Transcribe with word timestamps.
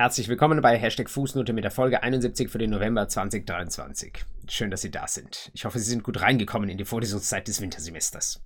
Herzlich 0.00 0.28
willkommen 0.28 0.62
bei 0.62 0.78
Hashtag 0.78 1.10
Fußnote 1.10 1.52
mit 1.52 1.62
der 1.62 1.70
Folge 1.70 2.02
71 2.02 2.48
für 2.48 2.56
den 2.56 2.70
November 2.70 3.06
2023. 3.06 4.24
Schön, 4.48 4.70
dass 4.70 4.80
Sie 4.80 4.90
da 4.90 5.06
sind. 5.06 5.50
Ich 5.52 5.66
hoffe, 5.66 5.78
Sie 5.78 5.90
sind 5.90 6.02
gut 6.02 6.22
reingekommen 6.22 6.70
in 6.70 6.78
die 6.78 6.86
Vorlesungszeit 6.86 7.46
des 7.46 7.60
Wintersemesters. 7.60 8.42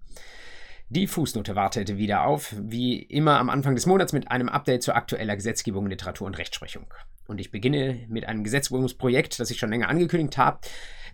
Die 0.89 1.07
Fußnote 1.07 1.55
wartet 1.55 1.97
wieder 1.97 2.27
auf, 2.27 2.53
wie 2.59 3.01
immer 3.01 3.39
am 3.39 3.51
Anfang 3.51 3.77
des 3.77 3.87
Monats 3.87 4.13
mit 4.13 4.33
einem 4.33 4.49
Update 4.49 4.83
zu 4.83 4.97
aktueller 4.97 5.37
Gesetzgebung, 5.37 5.87
Literatur 5.87 6.27
und 6.27 6.39
Rechtsprechung. 6.39 6.93
Und 7.29 7.41
ich 7.41 7.53
beginne 7.53 8.01
mit 8.09 8.27
einem 8.27 8.43
Gesetzgebungsprojekt, 8.43 9.39
das 9.39 9.49
ich 9.53 9.61
schon 9.61 9.71
länger 9.71 9.89
angekündigt 9.89 10.37
habe, 10.37 10.59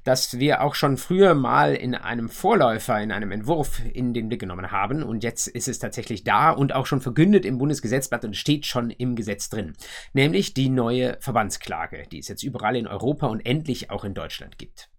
das 0.05 0.39
wir 0.39 0.63
auch 0.63 0.75
schon 0.75 0.97
früher 0.97 1.35
mal 1.35 1.75
in 1.75 1.95
einem 1.95 2.29
Vorläufer, 2.29 3.01
in 3.01 3.13
einem 3.13 3.31
Entwurf 3.33 3.81
in 3.93 4.15
den 4.15 4.29
Blick 4.29 4.41
genommen 4.41 4.71
haben. 4.71 5.03
Und 5.03 5.25
jetzt 5.25 5.47
ist 5.47 5.69
es 5.69 5.79
tatsächlich 5.79 6.25
da 6.25 6.51
und 6.51 6.75
auch 6.75 6.87
schon 6.87 7.01
verkündet 7.01 7.45
im 7.45 7.59
Bundesgesetzblatt 7.59 8.25
und 8.25 8.37
steht 8.37 8.67
schon 8.67 8.91
im 8.91 9.17
Gesetz 9.17 9.49
drin. 9.49 9.75
Nämlich 10.13 10.55
die 10.55 10.69
neue 10.69 11.17
Verbandsklage, 11.21 12.05
die 12.11 12.19
es 12.19 12.29
jetzt 12.29 12.43
überall 12.43 12.77
in 12.77 12.87
Europa 12.87 13.27
und 13.27 13.45
endlich 13.47 13.91
auch 13.91 14.05
in 14.05 14.15
Deutschland 14.15 14.59
gibt. 14.59 14.90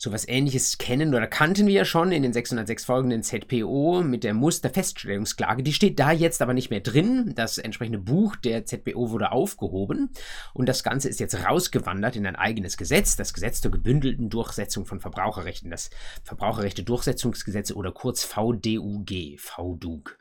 So 0.00 0.12
was 0.12 0.28
ähnliches 0.28 0.78
kennen 0.78 1.12
oder 1.12 1.26
kannten 1.26 1.66
wir 1.66 1.74
ja 1.74 1.84
schon 1.84 2.12
in 2.12 2.22
den 2.22 2.32
606 2.32 2.84
folgenden 2.84 3.24
ZPO 3.24 4.04
mit 4.04 4.22
der 4.22 4.32
Musterfeststellungsklage. 4.32 5.64
Die 5.64 5.72
steht 5.72 5.98
da 5.98 6.12
jetzt 6.12 6.40
aber 6.40 6.54
nicht 6.54 6.70
mehr 6.70 6.78
drin. 6.78 7.32
Das 7.34 7.58
entsprechende 7.58 7.98
Buch 7.98 8.36
der 8.36 8.64
ZPO 8.64 9.10
wurde 9.10 9.32
aufgehoben 9.32 10.10
und 10.54 10.68
das 10.68 10.84
Ganze 10.84 11.08
ist 11.08 11.18
jetzt 11.18 11.44
rausgewandert 11.44 12.14
in 12.14 12.26
ein 12.26 12.36
eigenes 12.36 12.76
Gesetz, 12.76 13.16
das 13.16 13.34
Gesetz 13.34 13.60
zur 13.60 13.72
gebündelten 13.72 14.30
Durchsetzung 14.30 14.86
von 14.86 15.00
Verbraucherrechten, 15.00 15.68
das 15.68 15.90
Verbraucherrechte-Durchsetzungsgesetz 16.22 17.72
oder 17.72 17.90
kurz 17.90 18.22
VDUG, 18.22 19.36
VDUG. 19.36 20.16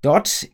Dort 0.00 0.48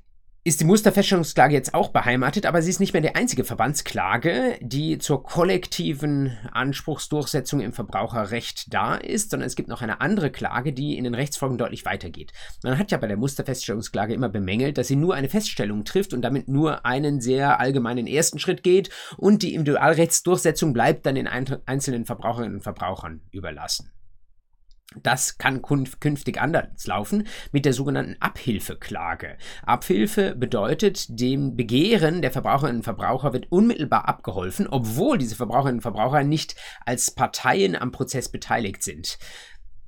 ist 0.49 0.61
die 0.61 0.65
Musterfeststellungsklage 0.65 1.55
jetzt 1.55 1.75
auch 1.75 1.91
beheimatet, 1.91 2.47
aber 2.47 2.63
sie 2.63 2.71
ist 2.71 2.81
nicht 2.81 2.95
mehr 2.95 3.03
die 3.03 3.15
einzige 3.15 3.45
Verbandsklage, 3.45 4.59
die 4.61 4.99
zur 4.99 5.23
kollektiven 5.23 6.37
Anspruchsdurchsetzung 6.53 7.61
im 7.61 7.73
Verbraucherrecht 7.73 8.73
da 8.73 8.95
ist, 8.95 9.31
sondern 9.31 9.47
es 9.47 9.57
gibt 9.57 9.69
noch 9.69 9.83
eine 9.83 10.01
andere 10.01 10.31
Klage, 10.31 10.73
die 10.73 10.97
in 10.97 11.05
den 11.05 11.15
Rechtsfolgen 11.15 11.59
deutlich 11.59 11.85
weitergeht. 11.85 12.33
Man 12.63 12.79
hat 12.79 12.91
ja 12.91 12.99
bei 12.99 13.07
der 13.07 13.19
Musterfeststellungsklage 13.19 14.15
immer 14.15 14.31
bemängelt, 14.31 14.79
dass 14.79 14.89
sie 14.89 14.97
nur 14.97 15.15
eine 15.15 15.29
Feststellung 15.29 15.85
trifft 15.85 16.15
und 16.15 16.23
damit 16.23 16.49
nur 16.49 16.87
einen 16.87 17.21
sehr 17.21 17.61
allgemeinen 17.61 18.07
ersten 18.07 18.39
Schritt 18.39 18.63
geht 18.63 18.91
und 19.17 19.43
die 19.43 19.55
Individualrechtsdurchsetzung 19.55 20.73
bleibt 20.73 21.05
dann 21.05 21.15
den 21.15 21.29
einzelnen 21.29 22.07
Verbraucherinnen 22.07 22.57
und 22.57 22.63
Verbrauchern 22.63 23.21
überlassen. 23.31 23.93
Das 24.97 25.37
kann 25.37 25.61
künftig 25.61 26.41
anders 26.41 26.87
laufen 26.87 27.27
mit 27.53 27.67
der 27.67 27.75
sogenannten 27.75 28.17
Abhilfeklage. 28.21 29.37
Abhilfe 29.63 30.35
bedeutet, 30.35 31.07
dem 31.21 31.57
Begehren 31.57 32.23
der 32.23 32.33
Verbraucherinnen 32.33 32.79
und 32.79 32.85
Verbraucher 32.85 33.35
wird 33.35 33.53
unmittelbar 33.53 34.09
abgeholfen, 34.09 34.67
obwohl 34.67 35.19
diese 35.19 35.37
Verbraucherinnen 35.37 35.79
und 35.79 35.83
Verbraucher 35.83 36.25
nicht 36.25 36.57
als 36.87 37.11
Parteien 37.11 37.77
am 37.77 37.93
Prozess 37.93 38.31
beteiligt 38.31 38.83
sind. 38.83 39.19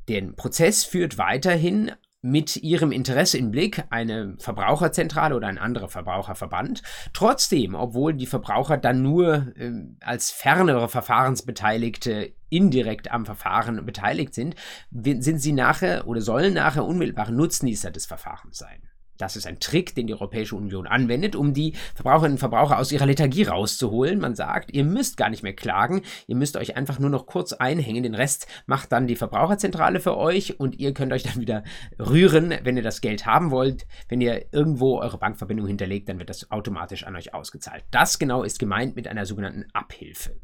Den 0.09 0.37
Prozess 0.37 0.85
führt 0.85 1.17
weiterhin 1.17 1.93
mit 2.23 2.57
ihrem 2.57 2.93
Interesse 2.93 3.39
im 3.39 3.51
Blick 3.51 3.85
eine 3.89 4.37
Verbraucherzentrale 4.39 5.35
oder 5.35 5.49
ein 5.49 5.57
anderer 5.57 5.89
Verbraucherverband. 5.89 6.83
Trotzdem, 7.15 7.75
obwohl 7.75 8.13
die 8.13 8.27
Verbraucher 8.27 8.77
dann 8.77 9.01
nur 9.01 9.55
äh, 9.57 9.73
als 10.01 10.31
fernere 10.31 10.91
Verfahrensbeteiligte 10.91 12.35
indirekt 12.51 13.11
am 13.11 13.25
Verfahren 13.25 13.85
beteiligt 13.87 14.35
sind, 14.35 14.55
sind 14.91 15.39
sie 15.39 15.53
nachher 15.53 16.07
oder 16.07 16.21
sollen 16.21 16.55
nachher 16.55 16.85
unmittelbare 16.85 17.33
Nutznießer 17.33 17.91
des 17.91 18.07
Verfahrens 18.07 18.59
sein. 18.59 18.83
Das 19.21 19.37
ist 19.37 19.47
ein 19.47 19.61
Trick, 19.61 19.95
den 19.95 20.07
die 20.07 20.15
Europäische 20.15 20.57
Union 20.57 20.87
anwendet, 20.87 21.37
um 21.37 21.53
die 21.53 21.75
Verbraucherinnen 21.95 22.37
und 22.37 22.39
Verbraucher 22.39 22.79
aus 22.79 22.91
ihrer 22.91 23.05
Lethargie 23.05 23.43
rauszuholen. 23.43 24.19
Man 24.19 24.35
sagt, 24.35 24.73
ihr 24.73 24.85
müsst 24.85 25.19
gar 25.19 25.29
nicht 25.29 25.43
mehr 25.43 25.53
klagen, 25.53 26.01
ihr 26.27 26.37
müsst 26.37 26.57
euch 26.57 26.77
einfach 26.77 26.99
nur 26.99 27.11
noch 27.11 27.27
kurz 27.27 27.53
einhängen, 27.53 28.03
den 28.03 28.15
Rest 28.15 28.47
macht 28.67 28.93
dann 28.93 29.07
die 29.07 29.17
Verbraucherzentrale 29.17 30.01
für 30.01 30.17
euch 30.17 30.59
und 30.59 30.79
ihr 30.79 30.95
könnt 30.95 31.13
euch 31.13 31.23
dann 31.23 31.41
wieder 31.41 31.65
rühren, 31.99 32.55
wenn 32.63 32.79
ihr 32.79 32.83
das 32.83 33.03
Geld 33.03 33.27
haben 33.27 33.51
wollt. 33.51 33.87
Wenn 34.09 34.23
ihr 34.23 34.47
irgendwo 34.53 34.99
eure 35.01 35.19
Bankverbindung 35.19 35.67
hinterlegt, 35.67 36.09
dann 36.09 36.19
wird 36.19 36.31
das 36.31 36.51
automatisch 36.51 37.05
an 37.05 37.15
euch 37.15 37.35
ausgezahlt. 37.35 37.85
Das 37.91 38.19
genau 38.19 38.43
ist 38.43 38.59
gemeint 38.59 38.97
mit 38.97 39.07
einer 39.07 39.27
sogenannten 39.27 39.67
Abhilfe 39.75 40.41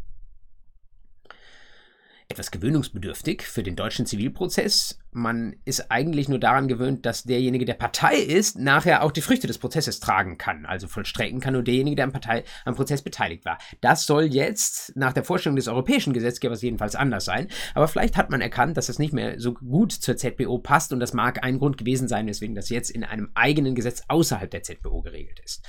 etwas 2.36 2.50
gewöhnungsbedürftig 2.50 3.42
für 3.42 3.62
den 3.62 3.76
deutschen 3.76 4.04
Zivilprozess. 4.04 4.98
Man 5.10 5.56
ist 5.64 5.90
eigentlich 5.90 6.28
nur 6.28 6.38
daran 6.38 6.68
gewöhnt, 6.68 7.06
dass 7.06 7.24
derjenige, 7.24 7.64
der 7.64 7.74
Partei 7.74 8.16
ist, 8.16 8.58
nachher 8.58 9.02
auch 9.02 9.10
die 9.10 9.22
Früchte 9.22 9.46
des 9.46 9.56
Prozesses 9.56 10.00
tragen 10.00 10.36
kann, 10.36 10.66
also 10.66 10.86
vollstrecken 10.86 11.40
kann, 11.40 11.54
nur 11.54 11.62
derjenige, 11.62 11.96
der 11.96 12.04
am, 12.04 12.12
Partei, 12.12 12.44
am 12.66 12.74
Prozess 12.74 13.00
beteiligt 13.00 13.46
war. 13.46 13.56
Das 13.80 14.04
soll 14.04 14.24
jetzt 14.24 14.94
nach 14.96 15.14
der 15.14 15.24
Vorstellung 15.24 15.56
des 15.56 15.68
europäischen 15.68 16.12
Gesetzgebers 16.12 16.60
jedenfalls 16.60 16.94
anders 16.94 17.24
sein. 17.24 17.48
Aber 17.74 17.88
vielleicht 17.88 18.18
hat 18.18 18.28
man 18.28 18.42
erkannt, 18.42 18.76
dass 18.76 18.88
das 18.88 18.98
nicht 18.98 19.14
mehr 19.14 19.40
so 19.40 19.54
gut 19.54 19.92
zur 19.92 20.18
ZBO 20.18 20.58
passt 20.58 20.92
und 20.92 21.00
das 21.00 21.14
mag 21.14 21.42
ein 21.42 21.58
Grund 21.58 21.78
gewesen 21.78 22.06
sein, 22.06 22.26
weswegen 22.26 22.54
das 22.54 22.68
jetzt 22.68 22.90
in 22.90 23.02
einem 23.02 23.30
eigenen 23.32 23.74
Gesetz 23.74 24.02
außerhalb 24.08 24.50
der 24.50 24.62
ZBO 24.62 25.00
geregelt 25.00 25.40
ist. 25.42 25.64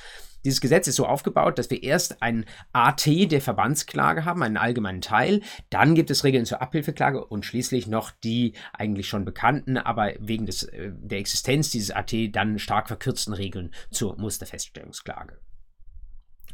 Dieses 0.48 0.62
Gesetz 0.62 0.88
ist 0.88 0.96
so 0.96 1.06
aufgebaut, 1.06 1.60
dass 1.60 1.70
wir 1.70 1.84
erst 1.84 2.22
ein 2.22 2.46
AT 2.72 3.06
der 3.06 3.42
Verbandsklage 3.42 4.24
haben, 4.24 4.42
einen 4.42 4.56
allgemeinen 4.56 5.02
Teil. 5.02 5.42
Dann 5.70 5.94
gibt 5.94 6.10
es 6.10 6.24
Regeln 6.24 6.46
zur 6.46 6.62
Abhilfeklage 6.62 7.26
und 7.26 7.44
schließlich 7.46 7.88
noch 7.88 8.12
die 8.12 8.54
eigentlich 8.72 9.10
schon 9.10 9.26
bekannten, 9.26 9.76
aber 9.76 10.14
wegen 10.20 10.46
des, 10.46 10.64
äh, 10.64 10.94
der 10.94 11.20
Existenz 11.20 11.72
dieses 11.72 11.92
AT 11.92 12.14
dann 12.32 12.60
stark 12.60 12.88
verkürzten 12.88 13.34
Regeln 13.34 13.74
zur 13.92 14.18
Musterfeststellungsklage. 14.18 15.38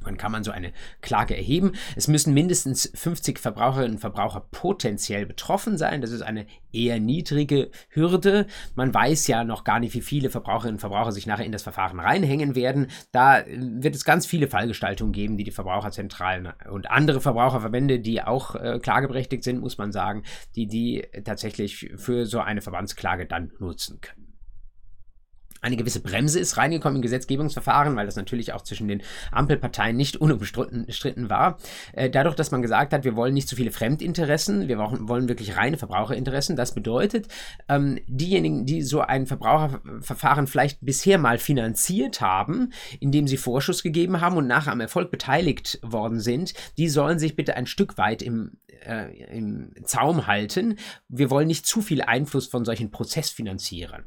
Wann 0.03 0.17
kann 0.17 0.31
man 0.31 0.43
so 0.43 0.51
eine 0.51 0.71
Klage 1.01 1.35
erheben? 1.35 1.73
Es 1.95 2.07
müssen 2.07 2.33
mindestens 2.33 2.91
50 2.93 3.39
Verbraucherinnen 3.39 3.93
und 3.93 3.99
Verbraucher 3.99 4.45
potenziell 4.51 5.25
betroffen 5.25 5.77
sein. 5.77 6.01
Das 6.01 6.11
ist 6.11 6.21
eine 6.21 6.45
eher 6.71 6.99
niedrige 6.99 7.69
Hürde. 7.89 8.47
Man 8.75 8.93
weiß 8.93 9.27
ja 9.27 9.43
noch 9.43 9.63
gar 9.63 9.79
nicht, 9.79 9.93
wie 9.93 10.01
viele 10.01 10.29
Verbraucherinnen 10.29 10.75
und 10.75 10.79
Verbraucher 10.79 11.11
sich 11.11 11.27
nachher 11.27 11.45
in 11.45 11.51
das 11.51 11.63
Verfahren 11.63 11.99
reinhängen 11.99 12.55
werden. 12.55 12.87
Da 13.11 13.39
äh, 13.39 13.45
wird 13.59 13.95
es 13.95 14.05
ganz 14.05 14.25
viele 14.25 14.47
Fallgestaltungen 14.47 15.13
geben, 15.13 15.37
die 15.37 15.43
die 15.43 15.51
Verbraucherzentralen 15.51 16.49
und 16.69 16.89
andere 16.89 17.21
Verbraucherverbände, 17.21 17.99
die 17.99 18.21
auch 18.21 18.55
äh, 18.55 18.79
klageberechtigt 18.81 19.43
sind, 19.43 19.59
muss 19.59 19.77
man 19.77 19.91
sagen, 19.91 20.23
die 20.55 20.67
die 20.67 21.07
tatsächlich 21.23 21.91
für 21.95 22.25
so 22.25 22.39
eine 22.39 22.61
Verbandsklage 22.61 23.25
dann 23.25 23.51
nutzen 23.59 24.01
können 24.01 24.22
eine 25.63 25.77
gewisse 25.77 26.01
Bremse 26.01 26.39
ist 26.39 26.57
reingekommen 26.57 26.97
im 26.97 27.01
Gesetzgebungsverfahren, 27.01 27.95
weil 27.95 28.05
das 28.05 28.15
natürlich 28.15 28.53
auch 28.53 28.61
zwischen 28.61 28.87
den 28.87 29.01
Ampelparteien 29.31 29.95
nicht 29.95 30.17
unumstritten 30.17 31.29
war. 31.29 31.57
Äh, 31.93 32.09
dadurch, 32.09 32.35
dass 32.35 32.51
man 32.51 32.61
gesagt 32.61 32.93
hat, 32.93 33.03
wir 33.05 33.15
wollen 33.15 33.33
nicht 33.33 33.47
zu 33.47 33.55
viele 33.55 33.71
Fremdinteressen, 33.71 34.67
wir 34.67 34.77
wollen 34.77 35.29
wirklich 35.29 35.55
reine 35.55 35.77
Verbraucherinteressen. 35.77 36.55
Das 36.55 36.75
bedeutet, 36.75 37.27
ähm, 37.69 37.99
diejenigen, 38.07 38.65
die 38.65 38.81
so 38.81 39.01
ein 39.01 39.25
Verbraucherverfahren 39.25 40.47
vielleicht 40.47 40.79
bisher 40.81 41.17
mal 41.17 41.37
finanziert 41.37 42.21
haben, 42.21 42.73
indem 42.99 43.27
sie 43.27 43.37
Vorschuss 43.37 43.83
gegeben 43.83 44.21
haben 44.21 44.37
und 44.37 44.47
nachher 44.47 44.73
am 44.73 44.81
Erfolg 44.81 45.11
beteiligt 45.11 45.79
worden 45.81 46.19
sind, 46.19 46.53
die 46.77 46.89
sollen 46.89 47.19
sich 47.19 47.35
bitte 47.35 47.55
ein 47.55 47.67
Stück 47.67 47.97
weit 47.97 48.21
im, 48.21 48.57
äh, 48.85 49.35
im 49.35 49.73
Zaum 49.83 50.27
halten. 50.27 50.77
Wir 51.07 51.29
wollen 51.29 51.47
nicht 51.47 51.65
zu 51.65 51.81
viel 51.81 52.01
Einfluss 52.01 52.47
von 52.47 52.65
solchen 52.65 52.91
Prozessfinanzierern. 52.91 54.05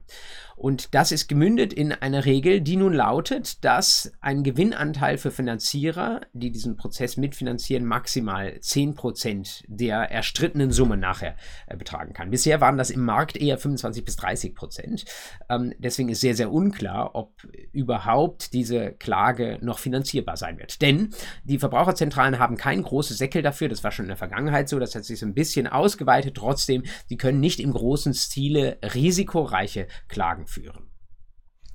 Und 0.56 0.94
das 0.94 1.12
ist 1.12 1.28
gemündet 1.28 1.74
in 1.74 1.92
einer 1.92 2.24
Regel, 2.24 2.62
die 2.62 2.76
nun 2.76 2.94
lautet, 2.94 3.62
dass 3.62 4.12
ein 4.22 4.42
Gewinnanteil 4.42 5.18
für 5.18 5.30
Finanzierer, 5.30 6.22
die 6.32 6.50
diesen 6.50 6.78
Prozess 6.78 7.18
mitfinanzieren, 7.18 7.84
maximal 7.84 8.48
10% 8.58 9.64
der 9.68 10.10
erstrittenen 10.10 10.72
Summe 10.72 10.96
nachher 10.96 11.36
äh, 11.66 11.76
betragen 11.76 12.14
kann. 12.14 12.30
Bisher 12.30 12.62
waren 12.62 12.78
das 12.78 12.88
im 12.88 13.04
Markt 13.04 13.36
eher 13.36 13.58
25 13.58 14.02
bis 14.02 14.16
30 14.16 14.54
Prozent. 14.54 15.04
Ähm, 15.50 15.74
deswegen 15.78 16.08
ist 16.08 16.22
sehr, 16.22 16.34
sehr 16.34 16.50
unklar, 16.50 17.14
ob 17.14 17.34
überhaupt 17.72 18.54
diese 18.54 18.92
Klage 18.92 19.58
noch 19.60 19.78
finanzierbar 19.78 20.38
sein 20.38 20.58
wird. 20.58 20.80
Denn 20.80 21.10
die 21.44 21.58
Verbraucherzentralen 21.58 22.38
haben 22.38 22.56
kein 22.56 22.82
großes 22.82 23.18
Säckel 23.18 23.42
dafür. 23.42 23.68
Das 23.68 23.84
war 23.84 23.90
schon 23.90 24.06
in 24.06 24.10
der 24.10 24.16
Vergangenheit 24.16 24.55
so. 24.64 24.78
Das 24.78 24.94
hat 24.94 25.04
sich 25.04 25.18
so 25.18 25.26
ein 25.26 25.34
bisschen 25.34 25.66
ausgeweitet. 25.66 26.36
Trotzdem, 26.36 26.84
sie 27.08 27.16
können 27.16 27.40
nicht 27.40 27.60
im 27.60 27.72
großen 27.72 28.14
Stile 28.14 28.78
risikoreiche 28.82 29.86
Klagen 30.08 30.46
führen. 30.46 30.90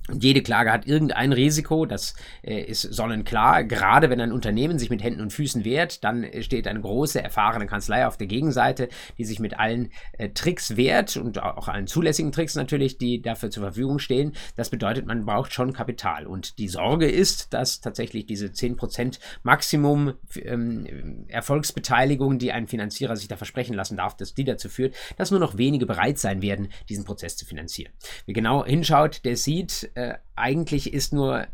Und 0.07 0.23
jede 0.23 0.41
Klage 0.41 0.71
hat 0.71 0.87
irgendein 0.87 1.31
Risiko, 1.31 1.85
das 1.85 2.15
äh, 2.41 2.59
ist 2.61 2.81
sonnenklar. 2.81 3.63
Gerade 3.63 4.09
wenn 4.09 4.19
ein 4.19 4.31
Unternehmen 4.31 4.79
sich 4.79 4.89
mit 4.89 5.03
Händen 5.03 5.21
und 5.21 5.31
Füßen 5.31 5.63
wehrt, 5.63 6.03
dann 6.03 6.25
steht 6.41 6.67
eine 6.67 6.81
große, 6.81 7.21
erfahrene 7.21 7.67
Kanzlei 7.67 8.07
auf 8.07 8.17
der 8.17 8.27
Gegenseite, 8.27 8.89
die 9.17 9.25
sich 9.25 9.39
mit 9.39 9.59
allen 9.59 9.91
äh, 10.13 10.29
Tricks 10.29 10.75
wehrt 10.75 11.17
und 11.17 11.41
auch 11.41 11.67
allen 11.67 11.85
zulässigen 11.85 12.31
Tricks 12.31 12.55
natürlich, 12.55 12.97
die 12.97 13.21
dafür 13.21 13.51
zur 13.51 13.63
Verfügung 13.63 13.99
stehen. 13.99 14.33
Das 14.55 14.71
bedeutet, 14.71 15.05
man 15.05 15.25
braucht 15.25 15.53
schon 15.53 15.71
Kapital. 15.71 16.25
Und 16.25 16.57
die 16.57 16.67
Sorge 16.67 17.07
ist, 17.07 17.53
dass 17.53 17.79
tatsächlich 17.79 18.25
diese 18.25 18.47
10% 18.47 19.19
Maximum 19.43 20.13
ähm, 20.35 21.25
Erfolgsbeteiligung, 21.27 22.39
die 22.39 22.51
ein 22.51 22.67
Finanzierer 22.67 23.15
sich 23.15 23.27
da 23.27 23.37
versprechen 23.37 23.75
lassen 23.75 23.97
darf, 23.97 24.17
dass 24.17 24.33
die 24.33 24.45
dazu 24.45 24.67
führt, 24.67 24.95
dass 25.17 25.29
nur 25.29 25.39
noch 25.39 25.57
wenige 25.57 25.85
bereit 25.85 26.17
sein 26.17 26.41
werden, 26.41 26.69
diesen 26.89 27.05
Prozess 27.05 27.37
zu 27.37 27.45
finanzieren. 27.45 27.93
Wer 28.25 28.33
genau 28.33 28.65
hinschaut, 28.65 29.23
der 29.25 29.37
sieht, 29.37 29.90
äh, 29.95 30.15
eigentlich 30.35 30.93
ist 30.93 31.13
nur 31.13 31.47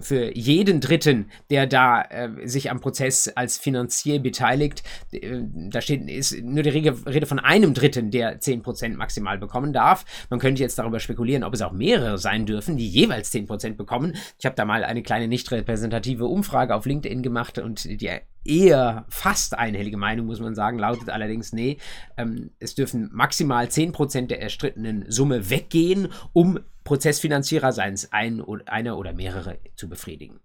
für 0.00 0.36
jeden 0.36 0.80
Dritten, 0.80 1.30
der 1.50 1.66
da 1.66 2.02
äh, 2.02 2.46
sich 2.46 2.70
am 2.70 2.80
Prozess 2.80 3.28
als 3.28 3.56
Finanzier 3.56 4.20
beteiligt, 4.20 4.82
äh, 5.12 5.40
da 5.70 5.80
steht, 5.80 6.08
ist 6.10 6.42
nur 6.42 6.62
die 6.62 6.70
Rede, 6.70 6.94
Rede 7.06 7.26
von 7.26 7.38
einem 7.38 7.72
Dritten, 7.72 8.10
der 8.10 8.40
10% 8.40 8.96
maximal 8.96 9.38
bekommen 9.38 9.72
darf. 9.72 10.04
Man 10.28 10.40
könnte 10.40 10.62
jetzt 10.62 10.78
darüber 10.78 11.00
spekulieren, 11.00 11.42
ob 11.42 11.54
es 11.54 11.62
auch 11.62 11.72
mehrere 11.72 12.18
sein 12.18 12.44
dürfen, 12.44 12.76
die 12.76 12.88
jeweils 12.88 13.32
10% 13.32 13.76
bekommen. 13.76 14.14
Ich 14.38 14.44
habe 14.44 14.56
da 14.56 14.64
mal 14.64 14.84
eine 14.84 15.02
kleine 15.02 15.26
nicht 15.26 15.50
repräsentative 15.50 16.26
Umfrage 16.26 16.74
auf 16.74 16.84
LinkedIn 16.84 17.22
gemacht 17.22 17.58
und 17.58 17.84
die 17.84 18.10
eher 18.44 19.06
fast 19.08 19.58
einhellige 19.58 19.96
Meinung, 19.96 20.26
muss 20.26 20.38
man 20.38 20.54
sagen, 20.54 20.78
lautet 20.78 21.08
allerdings, 21.08 21.52
nee, 21.52 21.78
ähm, 22.16 22.50
es 22.60 22.74
dürfen 22.74 23.08
maximal 23.12 23.66
10% 23.66 24.26
der 24.26 24.42
erstrittenen 24.42 25.06
Summe 25.08 25.50
weggehen, 25.50 26.08
um 26.32 26.60
Prozessfinanzierer, 26.86 27.72
seien 27.72 27.92
es 27.92 28.12
ein 28.12 28.42
einer 28.66 28.96
oder 28.96 29.12
mehrere, 29.12 29.58
zu 29.76 29.88
befriedigen. 29.90 30.40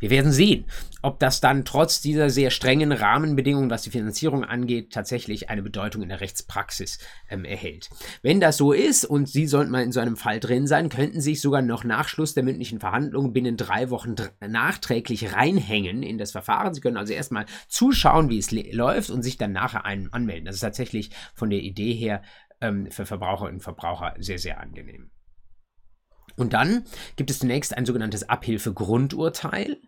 Wir 0.00 0.10
werden 0.10 0.32
sehen, 0.32 0.64
ob 1.02 1.18
das 1.18 1.40
dann 1.40 1.64
trotz 1.64 2.00
dieser 2.00 2.30
sehr 2.30 2.50
strengen 2.50 2.92
Rahmenbedingungen, 2.92 3.70
was 3.70 3.82
die 3.82 3.90
Finanzierung 3.90 4.44
angeht, 4.44 4.92
tatsächlich 4.92 5.50
eine 5.50 5.62
Bedeutung 5.62 6.02
in 6.02 6.08
der 6.08 6.20
Rechtspraxis 6.20 6.98
ähm, 7.30 7.44
erhält. 7.44 7.90
Wenn 8.22 8.40
das 8.40 8.56
so 8.56 8.72
ist 8.72 9.04
und 9.04 9.28
Sie 9.28 9.46
sollten 9.46 9.70
mal 9.70 9.82
in 9.82 9.92
so 9.92 10.00
einem 10.00 10.16
Fall 10.16 10.40
drin 10.40 10.66
sein, 10.66 10.88
könnten 10.88 11.20
Sie 11.20 11.32
sich 11.32 11.40
sogar 11.40 11.62
noch 11.62 11.84
nach 11.84 12.08
Schluss 12.08 12.34
der 12.34 12.42
mündlichen 12.42 12.80
Verhandlungen 12.80 13.32
binnen 13.32 13.56
drei 13.56 13.90
Wochen 13.90 14.14
nachträglich 14.40 15.34
reinhängen 15.34 16.02
in 16.02 16.18
das 16.18 16.32
Verfahren. 16.32 16.74
Sie 16.74 16.80
können 16.80 16.96
also 16.96 17.12
erstmal 17.12 17.46
zuschauen, 17.68 18.28
wie 18.28 18.38
es 18.38 18.50
läuft 18.50 19.10
und 19.10 19.22
sich 19.22 19.36
dann 19.38 19.52
nachher 19.52 19.84
einen 19.84 20.12
anmelden. 20.12 20.44
Das 20.44 20.56
ist 20.56 20.60
tatsächlich 20.60 21.10
von 21.34 21.50
der 21.50 21.60
Idee 21.60 21.94
her 21.94 22.22
ähm, 22.62 22.90
für 22.90 23.04
Verbraucherinnen 23.04 23.56
und 23.56 23.62
Verbraucher 23.62 24.14
sehr, 24.18 24.38
sehr 24.38 24.60
angenehm. 24.60 25.10
Und 26.36 26.54
dann 26.54 26.84
gibt 27.16 27.30
es 27.30 27.40
zunächst 27.40 27.76
ein 27.76 27.84
sogenanntes 27.84 28.28
Abhilfegrundurteil. 28.28 29.80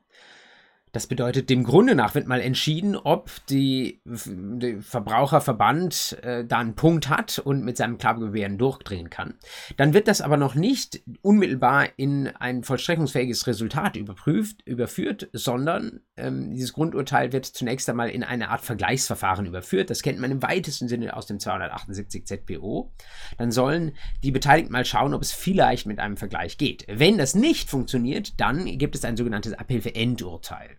Das 0.94 1.08
bedeutet, 1.08 1.50
dem 1.50 1.64
Grunde 1.64 1.96
nach 1.96 2.14
wird 2.14 2.28
mal 2.28 2.40
entschieden, 2.40 2.94
ob 2.94 3.28
die, 3.48 4.00
der 4.04 4.80
Verbraucherverband 4.80 6.18
äh, 6.22 6.44
da 6.44 6.60
einen 6.60 6.76
Punkt 6.76 7.08
hat 7.08 7.40
und 7.40 7.64
mit 7.64 7.76
seinem 7.76 7.98
Klagebewehren 7.98 8.58
durchdrehen 8.58 9.10
kann. 9.10 9.34
Dann 9.76 9.92
wird 9.92 10.06
das 10.06 10.20
aber 10.20 10.36
noch 10.36 10.54
nicht 10.54 11.02
unmittelbar 11.20 11.88
in 11.96 12.28
ein 12.28 12.62
vollstreckungsfähiges 12.62 13.48
Resultat 13.48 13.96
überprüft, 13.96 14.62
überführt, 14.66 15.28
sondern 15.32 15.98
ähm, 16.16 16.52
dieses 16.52 16.72
Grundurteil 16.72 17.32
wird 17.32 17.46
zunächst 17.46 17.90
einmal 17.90 18.10
in 18.10 18.22
eine 18.22 18.50
Art 18.50 18.60
Vergleichsverfahren 18.60 19.46
überführt. 19.46 19.90
Das 19.90 20.02
kennt 20.02 20.20
man 20.20 20.30
im 20.30 20.42
weitesten 20.42 20.86
Sinne 20.86 21.16
aus 21.16 21.26
dem 21.26 21.40
278 21.40 22.24
ZPO. 22.24 22.92
Dann 23.36 23.50
sollen 23.50 23.96
die 24.22 24.30
Beteiligten 24.30 24.70
mal 24.70 24.84
schauen, 24.84 25.12
ob 25.12 25.22
es 25.22 25.32
vielleicht 25.32 25.86
mit 25.86 25.98
einem 25.98 26.16
Vergleich 26.16 26.56
geht. 26.56 26.86
Wenn 26.88 27.18
das 27.18 27.34
nicht 27.34 27.68
funktioniert, 27.68 28.40
dann 28.40 28.66
gibt 28.78 28.94
es 28.94 29.04
ein 29.04 29.16
sogenanntes 29.16 29.54
Abhilfeendurteil. 29.54 30.76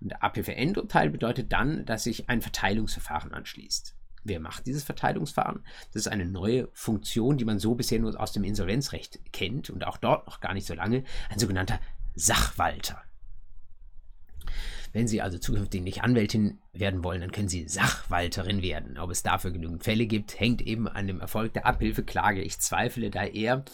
Und 0.00 0.10
der 0.10 0.22
Abhilfeendurteil 0.22 1.10
bedeutet 1.10 1.52
dann, 1.52 1.84
dass 1.84 2.04
sich 2.04 2.28
ein 2.28 2.42
Verteilungsverfahren 2.42 3.32
anschließt. 3.32 3.96
Wer 4.24 4.40
macht 4.40 4.66
dieses 4.66 4.84
Verteilungsverfahren? 4.84 5.62
Das 5.92 6.06
ist 6.06 6.08
eine 6.08 6.24
neue 6.24 6.68
Funktion, 6.72 7.36
die 7.36 7.44
man 7.44 7.58
so 7.58 7.74
bisher 7.74 8.00
nur 8.00 8.18
aus 8.18 8.32
dem 8.32 8.44
Insolvenzrecht 8.44 9.20
kennt 9.32 9.68
und 9.68 9.86
auch 9.86 9.98
dort 9.98 10.26
noch 10.26 10.40
gar 10.40 10.54
nicht 10.54 10.66
so 10.66 10.74
lange. 10.74 11.04
Ein 11.28 11.38
sogenannter 11.38 11.78
Sachwalter. 12.14 13.02
Wenn 14.94 15.08
Sie 15.08 15.20
also 15.20 15.38
zukünftig 15.38 15.82
nicht 15.82 16.04
Anwältin 16.04 16.60
werden 16.72 17.02
wollen, 17.02 17.20
dann 17.20 17.32
können 17.32 17.48
Sie 17.48 17.68
Sachwalterin 17.68 18.62
werden. 18.62 18.96
Ob 18.96 19.10
es 19.10 19.24
dafür 19.24 19.50
genügend 19.50 19.82
Fälle 19.82 20.06
gibt, 20.06 20.38
hängt 20.38 20.62
eben 20.62 20.86
an 20.88 21.08
dem 21.08 21.20
Erfolg 21.20 21.52
der 21.52 21.66
Abhilfeklage. 21.66 22.40
Ich 22.40 22.60
zweifle 22.60 23.10
da 23.10 23.24
eher. 23.24 23.64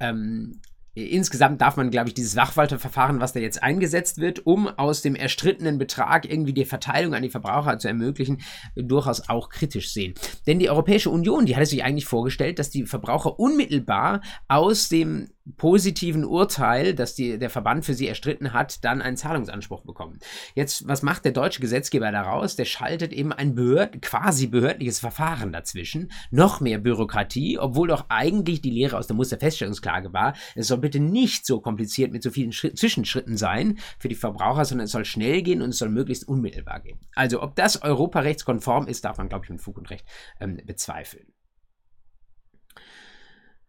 Ähm, 0.00 0.62
Insgesamt 0.94 1.60
darf 1.62 1.76
man, 1.76 1.90
glaube 1.90 2.08
ich, 2.08 2.14
dieses 2.14 2.32
Sachwalterverfahren, 2.32 3.20
was 3.20 3.32
da 3.32 3.40
jetzt 3.40 3.62
eingesetzt 3.62 4.18
wird, 4.18 4.46
um 4.46 4.68
aus 4.68 5.00
dem 5.00 5.14
erstrittenen 5.14 5.78
Betrag 5.78 6.30
irgendwie 6.30 6.52
die 6.52 6.66
Verteilung 6.66 7.14
an 7.14 7.22
die 7.22 7.30
Verbraucher 7.30 7.78
zu 7.78 7.88
ermöglichen, 7.88 8.42
durchaus 8.76 9.28
auch 9.30 9.48
kritisch 9.48 9.92
sehen. 9.92 10.14
Denn 10.46 10.58
die 10.58 10.68
Europäische 10.68 11.08
Union, 11.08 11.46
die 11.46 11.56
hatte 11.56 11.66
sich 11.66 11.82
eigentlich 11.82 12.04
vorgestellt, 12.04 12.58
dass 12.58 12.68
die 12.68 12.84
Verbraucher 12.84 13.38
unmittelbar 13.38 14.20
aus 14.48 14.90
dem 14.90 15.28
positiven 15.56 16.24
Urteil, 16.24 16.94
das 16.94 17.14
die, 17.14 17.38
der 17.38 17.50
Verband 17.50 17.84
für 17.84 17.94
sie 17.94 18.06
erstritten 18.06 18.52
hat, 18.52 18.84
dann 18.84 19.02
einen 19.02 19.16
Zahlungsanspruch 19.16 19.82
bekommen. 19.82 20.20
Jetzt, 20.54 20.86
was 20.86 21.02
macht 21.02 21.24
der 21.24 21.32
deutsche 21.32 21.60
Gesetzgeber 21.60 22.12
daraus? 22.12 22.54
Der 22.54 22.64
schaltet 22.64 23.12
eben 23.12 23.32
ein 23.32 23.54
Behörd, 23.54 24.00
quasi 24.02 24.46
behördliches 24.46 25.00
Verfahren 25.00 25.52
dazwischen, 25.52 26.12
noch 26.30 26.60
mehr 26.60 26.78
Bürokratie, 26.78 27.58
obwohl 27.58 27.88
doch 27.88 28.06
eigentlich 28.08 28.60
die 28.60 28.70
Lehre 28.70 28.96
aus 28.96 29.08
der 29.08 29.16
Musterfeststellungsklage 29.16 30.12
war, 30.12 30.34
es 30.54 30.68
soll 30.68 30.78
bitte 30.82 31.00
nicht 31.00 31.46
so 31.46 31.60
kompliziert 31.60 32.12
mit 32.12 32.22
so 32.22 32.30
vielen 32.30 32.52
Schritt, 32.52 32.78
Zwischenschritten 32.78 33.38
sein 33.38 33.78
für 33.98 34.08
die 34.08 34.14
Verbraucher, 34.14 34.66
sondern 34.66 34.84
es 34.84 34.92
soll 34.92 35.06
schnell 35.06 35.40
gehen 35.40 35.62
und 35.62 35.70
es 35.70 35.78
soll 35.78 35.88
möglichst 35.88 36.28
unmittelbar 36.28 36.80
gehen. 36.80 37.00
Also 37.14 37.42
ob 37.42 37.56
das 37.56 37.82
europarechtskonform 37.82 38.86
ist, 38.86 39.04
darf 39.06 39.16
man, 39.16 39.30
glaube 39.30 39.46
ich, 39.46 39.50
mit 39.50 39.62
Fug 39.62 39.78
und 39.78 39.88
Recht 39.88 40.06
ähm, 40.40 40.58
bezweifeln. 40.66 41.32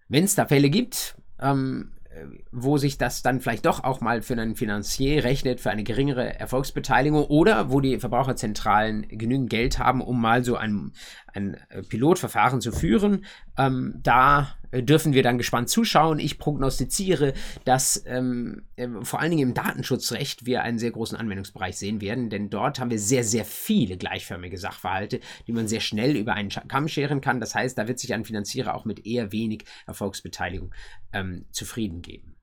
Wenn 0.10 0.26
es 0.26 0.36
da 0.36 0.46
Fälle 0.46 0.70
gibt, 0.70 1.16
ähm, 1.40 1.94
wo 2.52 2.78
sich 2.78 2.98
das 2.98 3.22
dann 3.22 3.40
vielleicht 3.40 3.66
doch 3.66 3.84
auch 3.84 4.02
mal 4.02 4.22
für 4.22 4.34
einen 4.34 4.56
Finanzier 4.56 5.24
rechnet, 5.24 5.60
für 5.60 5.72
eine 5.72 5.84
geringere 5.84 6.40
Erfolgsbeteiligung 6.40 7.26
oder 7.26 7.72
wo 7.72 7.82
die 7.82 8.00
Verbraucherzentralen 8.00 9.08
genügend 9.08 9.50
Geld 9.50 9.80
haben, 9.80 10.02
um 10.02 10.22
mal 10.22 10.44
so 10.44 10.56
ein, 10.56 10.92
ein 11.34 11.58
Pilotverfahren 11.90 12.62
zu 12.62 12.72
führen. 12.72 13.26
Ähm, 13.58 14.00
da 14.04 14.56
dürfen 14.82 15.14
wir 15.14 15.24
dann 15.24 15.38
gespannt 15.38 15.70
zuschauen. 15.70 16.20
Ich 16.20 16.40
prognostiziere, 16.40 17.34
dass 17.66 18.04
ähm, 18.06 18.64
äh, 18.76 18.88
vor 19.02 19.20
allen 19.20 19.32
Dingen 19.32 19.50
im 19.50 19.54
Datenschutzrecht 19.54 20.46
wir 20.46 20.64
einen 20.64 20.80
sehr 20.80 20.92
großen 20.92 21.18
Anwendungsbereich 21.18 21.78
sehen 21.78 22.02
werden, 22.02 22.30
denn 22.30 22.50
dort 22.50 22.80
haben 22.80 22.92
wir 22.92 23.00
sehr, 23.00 23.24
sehr 23.24 23.46
viele 23.46 23.98
gleichförmige 23.98 24.58
Sachverhalte, 24.58 25.20
die 25.48 25.52
man 25.52 25.68
sehr 25.68 25.82
schnell 25.82 26.16
über 26.16 26.34
einen 26.34 26.50
Kamm 26.50 26.88
scheren 26.88 27.22
kann. 27.22 27.40
Das 27.40 27.56
heißt, 27.56 27.78
da 27.78 27.88
wird 27.88 28.00
sich 28.00 28.14
ein 28.14 28.26
Finanzierer 28.26 28.76
auch 28.76 28.86
mit 28.86 29.06
eher 29.06 29.32
wenig 29.32 29.66
Erfolgsbeteiligung 29.86 30.74
ähm, 31.12 31.46
zufrieden 31.52 32.02
geben. 32.02 32.36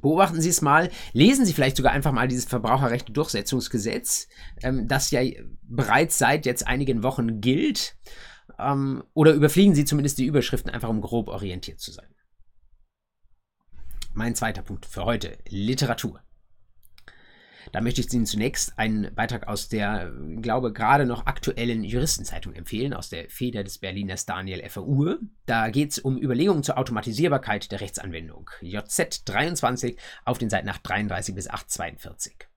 Beobachten 0.00 0.40
Sie 0.40 0.48
es 0.48 0.62
mal, 0.62 0.88
lesen 1.12 1.44
Sie 1.44 1.52
vielleicht 1.52 1.76
sogar 1.76 1.92
einfach 1.92 2.12
mal 2.12 2.26
dieses 2.26 2.46
Verbraucherrechte-Durchsetzungsgesetz, 2.46 4.28
ähm, 4.62 4.88
das 4.88 5.10
ja 5.10 5.20
bereits 5.62 6.18
seit 6.18 6.46
jetzt 6.46 6.66
einigen 6.66 7.02
Wochen 7.02 7.40
gilt 7.40 7.96
ähm, 8.58 9.04
oder 9.14 9.32
überfliegen 9.32 9.74
Sie 9.74 9.84
zumindest 9.84 10.18
die 10.18 10.26
Überschriften, 10.26 10.70
einfach 10.70 10.88
um 10.88 11.00
grob 11.00 11.28
orientiert 11.28 11.80
zu 11.80 11.92
sein. 11.92 12.14
Mein 14.12 14.34
zweiter 14.34 14.62
Punkt 14.62 14.86
für 14.86 15.04
heute, 15.04 15.38
Literatur. 15.48 16.20
Da 17.72 17.80
möchte 17.80 18.00
ich 18.00 18.12
Ihnen 18.12 18.26
zunächst 18.26 18.78
einen 18.78 19.14
Beitrag 19.14 19.46
aus 19.46 19.68
der, 19.68 20.12
glaube 20.40 20.72
gerade 20.72 21.06
noch 21.06 21.26
aktuellen 21.26 21.84
Juristenzeitung 21.84 22.54
empfehlen, 22.54 22.94
aus 22.94 23.10
der 23.10 23.28
Feder 23.30 23.62
des 23.62 23.78
Berliners 23.78 24.26
Daniel 24.26 24.60
F. 24.60 24.78
Uhr. 24.78 25.20
Da 25.46 25.70
geht 25.70 25.92
es 25.92 25.98
um 25.98 26.18
Überlegungen 26.18 26.64
zur 26.64 26.78
Automatisierbarkeit 26.78 27.70
der 27.70 27.80
Rechtsanwendung. 27.80 28.50
JZ 28.60 29.28
23 29.28 29.96
auf 30.24 30.38
den 30.38 30.50
Seiten 30.50 30.68
833 30.68 31.34
bis 31.34 31.48
842. 31.48 32.49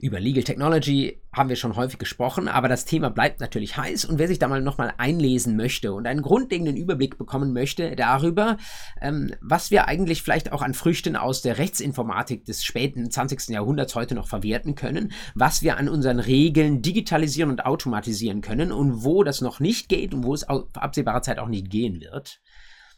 Über 0.00 0.18
Legal 0.18 0.44
Technology 0.44 1.20
haben 1.30 1.50
wir 1.50 1.56
schon 1.56 1.76
häufig 1.76 1.98
gesprochen, 1.98 2.48
aber 2.48 2.68
das 2.68 2.86
Thema 2.86 3.10
bleibt 3.10 3.40
natürlich 3.40 3.76
heiß 3.76 4.06
und 4.06 4.18
wer 4.18 4.28
sich 4.28 4.38
da 4.38 4.48
mal 4.48 4.62
nochmal 4.62 4.94
einlesen 4.96 5.56
möchte 5.56 5.92
und 5.92 6.06
einen 6.06 6.22
grundlegenden 6.22 6.74
Überblick 6.74 7.18
bekommen 7.18 7.52
möchte 7.52 7.94
darüber, 7.96 8.56
ähm, 9.02 9.34
was 9.42 9.70
wir 9.70 9.88
eigentlich 9.88 10.22
vielleicht 10.22 10.52
auch 10.52 10.62
an 10.62 10.72
Früchten 10.72 11.16
aus 11.16 11.42
der 11.42 11.58
Rechtsinformatik 11.58 12.46
des 12.46 12.64
späten 12.64 13.10
20. 13.10 13.50
Jahrhunderts 13.50 13.94
heute 13.94 14.14
noch 14.14 14.26
verwerten 14.26 14.74
können, 14.74 15.12
was 15.34 15.60
wir 15.62 15.76
an 15.76 15.90
unseren 15.90 16.18
Regeln 16.18 16.80
digitalisieren 16.80 17.50
und 17.50 17.66
automatisieren 17.66 18.40
können 18.40 18.72
und 18.72 19.04
wo 19.04 19.22
das 19.22 19.42
noch 19.42 19.60
nicht 19.60 19.90
geht 19.90 20.14
und 20.14 20.24
wo 20.24 20.32
es 20.32 20.48
auf 20.48 20.64
absehbare 20.74 21.20
Zeit 21.20 21.38
auch 21.38 21.48
nicht 21.48 21.68
gehen 21.68 22.00
wird 22.00 22.40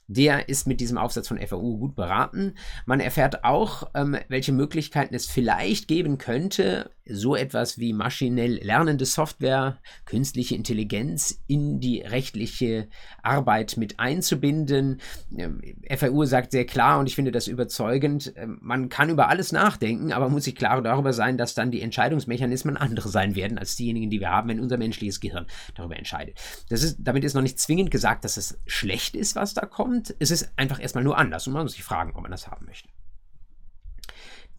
der 0.07 0.49
ist 0.49 0.67
mit 0.67 0.81
diesem 0.81 0.99
Aufsatz 0.99 1.29
von 1.29 1.39
FAU 1.39 1.77
gut 1.79 1.95
beraten. 1.95 2.55
Man 2.87 3.01
erfährt 3.01 3.45
auch, 3.45 3.91
ähm, 3.95 4.17
welche 4.29 4.53
Möglichkeiten 4.53 5.15
es 5.15 5.27
vielleicht 5.27 5.89
geben 5.89 6.19
könnte, 6.19 6.91
so 7.07 7.37
etwas 7.37 7.79
wie 7.79 7.93
maschinell 7.93 8.59
lernende 8.63 9.07
Software, 9.07 9.79
künstliche 10.07 10.55
Intelligenz 10.55 11.43
in 11.47 11.81
die 11.81 12.01
rechtliche 12.01 12.89
Arbeit 13.23 13.77
mit 13.77 14.01
einzubinden. 14.01 15.01
Ähm, 15.37 15.61
FAU 15.95 16.25
sagt 16.25 16.53
sehr 16.53 16.67
klar, 16.67 16.99
und 16.99 17.07
ich 17.07 17.15
finde 17.15 17.33
das 17.33 17.47
überzeugend, 17.47 18.35
äh, 18.37 18.47
man 18.47 18.89
kann 18.89 19.11
über 19.11 19.29
alles 19.29 19.53
nachdenken, 19.53 20.13
aber 20.13 20.29
muss 20.29 20.45
sich 20.45 20.57
klar 20.57 20.81
darüber 20.81 21.13
sein, 21.13 21.37
dass 21.37 21.55
dann 21.55 21.71
die 21.71 21.83
Entscheidungsmechanismen 21.83 22.77
andere 22.77 23.09
sein 23.09 23.35
werden 23.35 23.59
als 23.59 23.77
diejenigen, 23.77 24.11
die 24.11 24.21
wir 24.21 24.31
haben, 24.31 24.49
wenn 24.49 24.61
unser 24.61 24.79
menschliches 24.79 25.21
Gehirn 25.21 25.47
darüber 25.75 25.97
entscheidet. 25.97 26.39
Das 26.71 26.83
ist, 26.83 26.97
damit 26.99 27.25
ist 27.25 27.35
noch 27.35 27.43
nicht 27.43 27.59
zwingend 27.59 27.91
gesagt, 27.91 28.25
dass 28.25 28.37
es 28.37 28.59
schlecht 28.67 29.15
ist, 29.15 29.37
was 29.37 29.55
da 29.55 29.67
kommt 29.67 29.83
kommt, 29.83 30.11
ist 30.11 30.31
es 30.31 30.57
einfach 30.57 30.81
erstmal 30.81 31.05
nur 31.05 31.19
anders 31.19 31.47
und 31.47 31.53
man 31.53 31.65
muss 31.65 31.73
sich 31.73 31.85
fragen, 31.85 32.13
ob 32.15 32.23
man 32.23 32.31
das 32.31 32.49
haben 32.49 32.67
möchte. 32.67 32.89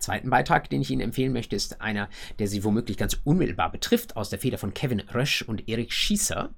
Zweiten 0.03 0.29
Beitrag, 0.29 0.69
den 0.69 0.81
ich 0.81 0.91
Ihnen 0.91 0.99
empfehlen 0.99 1.31
möchte, 1.31 1.55
ist 1.55 1.79
einer, 1.79 2.09
der 2.37 2.47
Sie 2.47 2.65
womöglich 2.65 2.97
ganz 2.97 3.17
unmittelbar 3.23 3.71
betrifft, 3.71 4.17
aus 4.17 4.29
der 4.29 4.37
Feder 4.37 4.57
von 4.57 4.73
Kevin 4.73 4.99
Rösch 4.99 5.43
und 5.43 5.69
Erik 5.69 5.93
Schießer. 5.93 6.53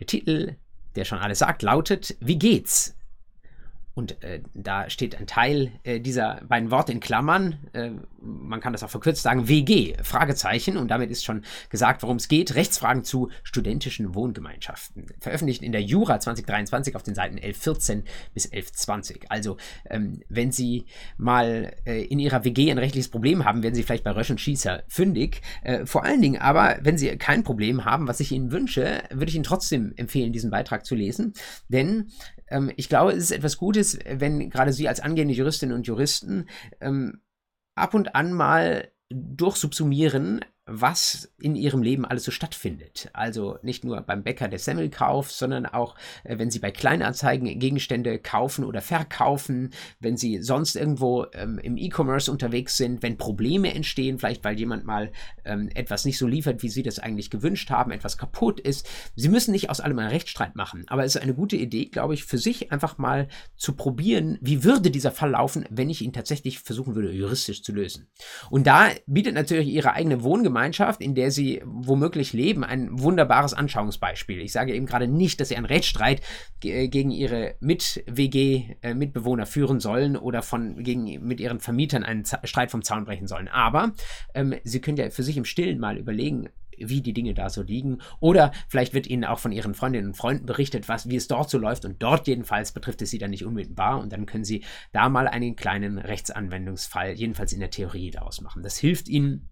Der 0.00 0.06
Titel, 0.08 0.56
der 0.96 1.04
schon 1.04 1.18
alles 1.18 1.38
sagt, 1.38 1.62
lautet 1.62 2.16
Wie 2.18 2.40
geht's? 2.40 2.96
Und 3.94 4.22
äh, 4.22 4.40
da 4.54 4.88
steht 4.88 5.18
ein 5.18 5.26
Teil 5.26 5.72
äh, 5.84 6.00
dieser 6.00 6.40
beiden 6.48 6.70
Worte 6.70 6.92
in 6.92 7.00
Klammern. 7.00 7.58
Äh, 7.74 7.90
man 8.20 8.60
kann 8.60 8.72
das 8.72 8.82
auch 8.82 8.88
verkürzt 8.90 9.22
sagen, 9.22 9.48
WG, 9.48 9.94
Fragezeichen. 10.02 10.78
Und 10.78 10.88
damit 10.88 11.10
ist 11.10 11.24
schon 11.24 11.42
gesagt, 11.68 12.02
worum 12.02 12.16
es 12.16 12.28
geht. 12.28 12.54
Rechtsfragen 12.54 13.04
zu 13.04 13.30
studentischen 13.42 14.14
Wohngemeinschaften. 14.14 15.06
Veröffentlicht 15.20 15.62
in 15.62 15.72
der 15.72 15.82
Jura 15.82 16.20
2023 16.20 16.96
auf 16.96 17.02
den 17.02 17.14
Seiten 17.14 17.36
1114 17.36 18.04
bis 18.32 18.46
1120. 18.46 19.30
Also, 19.30 19.58
ähm, 19.90 20.22
wenn 20.30 20.52
Sie 20.52 20.86
mal 21.18 21.74
äh, 21.84 22.02
in 22.04 22.18
Ihrer 22.18 22.44
WG 22.44 22.70
ein 22.70 22.78
rechtliches 22.78 23.10
Problem 23.10 23.44
haben, 23.44 23.62
werden 23.62 23.74
Sie 23.74 23.82
vielleicht 23.82 24.04
bei 24.04 24.12
Rösch 24.12 24.30
und 24.30 24.40
Schießer 24.40 24.84
fündig. 24.88 25.42
Äh, 25.64 25.84
vor 25.84 26.04
allen 26.04 26.22
Dingen 26.22 26.40
aber, 26.40 26.78
wenn 26.80 26.96
Sie 26.96 27.14
kein 27.18 27.44
Problem 27.44 27.84
haben, 27.84 28.08
was 28.08 28.20
ich 28.20 28.32
Ihnen 28.32 28.52
wünsche, 28.52 29.02
würde 29.10 29.28
ich 29.28 29.34
Ihnen 29.34 29.44
trotzdem 29.44 29.92
empfehlen, 29.96 30.32
diesen 30.32 30.50
Beitrag 30.50 30.86
zu 30.86 30.94
lesen. 30.94 31.34
Denn 31.68 32.10
ähm, 32.52 32.70
ich 32.76 32.88
glaube, 32.88 33.12
es 33.12 33.24
ist 33.24 33.32
etwas 33.32 33.56
Gutes, 33.56 33.98
wenn 34.06 34.50
gerade 34.50 34.72
Sie 34.72 34.88
als 34.88 35.00
angehende 35.00 35.34
Juristinnen 35.34 35.74
und 35.74 35.86
Juristen 35.86 36.46
ähm, 36.80 37.22
ab 37.74 37.94
und 37.94 38.14
an 38.14 38.32
mal 38.32 38.92
durchsubsumieren, 39.10 40.44
was 40.64 41.32
in 41.40 41.56
ihrem 41.56 41.82
Leben 41.82 42.04
alles 42.04 42.22
so 42.22 42.30
stattfindet. 42.30 43.10
Also 43.12 43.58
nicht 43.62 43.84
nur 43.84 44.00
beim 44.02 44.22
Bäcker 44.22 44.46
der 44.46 44.60
Semmelkauf, 44.60 45.32
sondern 45.32 45.66
auch, 45.66 45.96
äh, 46.22 46.38
wenn 46.38 46.50
sie 46.50 46.60
bei 46.60 46.70
Kleinanzeigen 46.70 47.58
Gegenstände 47.58 48.20
kaufen 48.20 48.64
oder 48.64 48.80
verkaufen, 48.80 49.70
wenn 49.98 50.16
sie 50.16 50.40
sonst 50.40 50.76
irgendwo 50.76 51.26
ähm, 51.34 51.58
im 51.58 51.76
E-Commerce 51.76 52.30
unterwegs 52.30 52.76
sind, 52.76 53.02
wenn 53.02 53.18
Probleme 53.18 53.74
entstehen, 53.74 54.18
vielleicht 54.18 54.44
weil 54.44 54.56
jemand 54.56 54.84
mal 54.84 55.10
ähm, 55.44 55.68
etwas 55.74 56.04
nicht 56.04 56.16
so 56.16 56.28
liefert, 56.28 56.62
wie 56.62 56.68
sie 56.68 56.84
das 56.84 57.00
eigentlich 57.00 57.30
gewünscht 57.30 57.70
haben, 57.70 57.90
etwas 57.90 58.16
kaputt 58.16 58.60
ist. 58.60 58.88
Sie 59.16 59.28
müssen 59.28 59.50
nicht 59.50 59.68
aus 59.68 59.80
allem 59.80 59.98
einen 59.98 60.10
Rechtsstreit 60.10 60.54
machen, 60.54 60.84
aber 60.86 61.04
es 61.04 61.16
ist 61.16 61.22
eine 61.22 61.34
gute 61.34 61.56
Idee, 61.56 61.86
glaube 61.86 62.14
ich, 62.14 62.24
für 62.24 62.38
sich 62.38 62.70
einfach 62.70 62.98
mal 62.98 63.26
zu 63.56 63.74
probieren, 63.74 64.38
wie 64.40 64.62
würde 64.62 64.92
dieser 64.92 65.10
Fall 65.10 65.30
laufen, 65.30 65.64
wenn 65.70 65.90
ich 65.90 66.02
ihn 66.02 66.12
tatsächlich 66.12 66.60
versuchen 66.60 66.94
würde, 66.94 67.10
juristisch 67.10 67.64
zu 67.64 67.72
lösen. 67.72 68.08
Und 68.48 68.68
da 68.68 68.90
bietet 69.06 69.34
natürlich 69.34 69.66
ihre 69.66 69.94
eigene 69.94 70.22
Wohngemeinschaft 70.22 70.51
Gemeinschaft, 70.52 71.00
in 71.00 71.14
der 71.14 71.30
sie 71.30 71.62
womöglich 71.64 72.34
leben, 72.34 72.62
ein 72.62 73.00
wunderbares 73.00 73.54
Anschauungsbeispiel. 73.54 74.38
Ich 74.40 74.52
sage 74.52 74.74
eben 74.74 74.84
gerade 74.84 75.08
nicht, 75.08 75.40
dass 75.40 75.48
sie 75.48 75.56
einen 75.56 75.64
Rechtsstreit 75.64 76.20
gegen 76.60 77.10
ihre 77.10 77.54
Mit-WG-Mitbewohner 77.60 79.44
äh, 79.44 79.46
führen 79.46 79.80
sollen 79.80 80.18
oder 80.18 80.42
von, 80.42 80.84
gegen, 80.84 81.26
mit 81.26 81.40
ihren 81.40 81.60
Vermietern 81.60 82.04
einen 82.04 82.26
Z 82.26 82.40
Streit 82.44 82.70
vom 82.70 82.82
Zaun 82.82 83.06
brechen 83.06 83.26
sollen. 83.26 83.48
Aber 83.48 83.92
ähm, 84.34 84.54
sie 84.62 84.82
können 84.82 84.98
ja 84.98 85.08
für 85.08 85.22
sich 85.22 85.38
im 85.38 85.46
Stillen 85.46 85.78
mal 85.78 85.96
überlegen, 85.96 86.50
wie 86.76 87.00
die 87.00 87.14
Dinge 87.14 87.32
da 87.32 87.48
so 87.48 87.62
liegen. 87.62 87.98
Oder 88.20 88.52
vielleicht 88.68 88.92
wird 88.92 89.06
Ihnen 89.06 89.24
auch 89.24 89.38
von 89.38 89.52
Ihren 89.52 89.72
Freundinnen 89.74 90.08
und 90.08 90.16
Freunden 90.16 90.44
berichtet, 90.44 90.88
was, 90.88 91.08
wie 91.08 91.16
es 91.16 91.28
dort 91.28 91.48
so 91.48 91.56
läuft. 91.58 91.86
Und 91.86 92.02
dort 92.02 92.26
jedenfalls 92.26 92.72
betrifft 92.72 93.00
es 93.00 93.10
Sie 93.10 93.18
dann 93.18 93.30
nicht 93.30 93.46
unmittelbar. 93.46 94.00
Und 94.00 94.12
dann 94.12 94.26
können 94.26 94.44
Sie 94.44 94.64
da 94.92 95.08
mal 95.08 95.28
einen 95.28 95.56
kleinen 95.56 95.98
Rechtsanwendungsfall, 95.98 97.12
jedenfalls 97.12 97.52
in 97.52 97.60
der 97.60 97.70
Theorie, 97.70 98.10
daraus 98.10 98.40
machen. 98.40 98.62
Das 98.62 98.76
hilft 98.76 99.08
Ihnen 99.08 99.48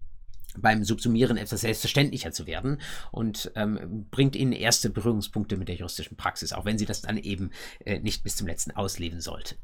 beim 0.57 0.83
Subsumieren 0.83 1.37
etwas 1.37 1.61
selbstverständlicher 1.61 2.31
zu 2.31 2.47
werden 2.47 2.81
und 3.11 3.51
ähm, 3.55 4.07
bringt 4.11 4.35
ihnen 4.35 4.51
erste 4.51 4.89
Berührungspunkte 4.89 5.57
mit 5.57 5.67
der 5.67 5.75
juristischen 5.75 6.17
Praxis, 6.17 6.53
auch 6.53 6.65
wenn 6.65 6.77
sie 6.77 6.85
das 6.85 7.01
dann 7.01 7.17
eben 7.17 7.51
äh, 7.85 7.99
nicht 7.99 8.23
bis 8.23 8.35
zum 8.35 8.47
letzten 8.47 8.71
ausleben 8.71 9.21
sollte. 9.21 9.55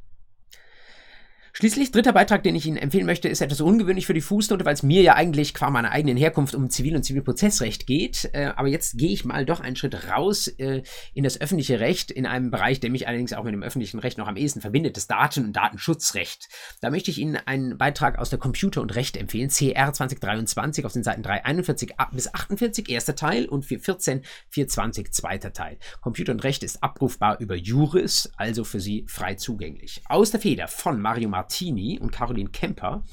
Schließlich, 1.54 1.92
dritter 1.92 2.14
Beitrag, 2.14 2.44
den 2.44 2.56
ich 2.56 2.68
Ihnen 2.68 2.78
empfehlen 2.78 3.08
möchte, 3.08 3.30
ist 3.30 3.42
etwas 3.42 3.62
ungewöhnlich 3.62 4.06
für 4.06 4.14
die 4.14 4.22
Fußnote, 4.22 4.64
weil 4.64 4.76
es 4.76 4.84
mir 4.84 5.02
ja 5.02 5.16
eigentlich 5.16 5.56
qua 5.56 5.72
meiner 5.72 5.92
eigenen 5.92 6.16
Herkunft 6.16 6.54
um 6.54 6.70
Zivil- 6.70 6.96
und 6.96 7.04
Zivilprozessrecht 7.04 7.88
geht. 7.88 8.30
Äh, 8.34 8.52
aber 8.56 8.68
jetzt 8.68 8.98
gehe 8.98 9.10
ich 9.10 9.26
mal 9.26 9.44
doch 9.44 9.60
einen 9.60 9.76
Schritt 9.76 10.10
raus 10.10 10.48
äh, 10.48 10.84
in 11.16 11.24
das 11.24 11.42
öffentliche 11.42 11.80
Recht, 11.80 12.12
in 12.12 12.28
einem 12.28 12.52
Bereich, 12.52 12.80
der 12.80 12.92
mich 12.92 13.08
allerdings 13.08 13.34
auch 13.34 13.44
mit 13.44 13.54
dem 13.54 13.64
öffentlichen 13.64 13.98
Recht 13.98 14.20
noch 14.20 14.28
am 14.28 14.38
ehesten 14.38 14.62
verbindet, 14.62 14.98
das 14.98 15.08
Daten- 15.08 15.46
und 15.46 15.54
Datenschutzrecht. 15.54 16.48
Da 16.82 16.92
möchte 16.92 17.10
ich 17.10 17.18
Ihnen 17.18 17.38
einen 17.38 17.78
Beitrag 17.78 18.20
aus 18.20 18.30
der 18.30 18.40
Computer 18.40 18.82
und 18.82 18.96
Recht 18.96 19.18
empfehlen, 19.18 19.50
CR 19.50 19.92
2023 19.92 20.86
auf 20.86 20.94
den 20.94 21.04
Seiten 21.04 21.24
341 21.24 21.96
bis 22.12 22.34
48, 22.34 22.88
erster 22.90 23.16
Teil 23.16 23.48
und 23.48 23.66
414, 23.66 24.22
420, 24.50 25.12
zweiter 25.12 25.54
Teil. 25.54 25.80
Computer 26.02 26.34
und 26.34 26.44
Recht 26.44 26.62
ist 26.62 26.84
abrufbar 26.84 27.40
über 27.40 27.56
Juris, 27.56 28.30
also 28.38 28.64
für 28.64 28.80
Sie 28.80 29.06
frei 29.08 29.34
zugänglich. 29.36 30.04
Aus 30.06 30.30
der 30.30 30.40
Feder 30.40 30.68
von 30.68 31.02
Mario 31.02 31.30
Martin 31.30 31.47
Martini 31.48 31.98
und 31.98 32.12
Caroline 32.12 32.50
Kemper. 32.50 33.06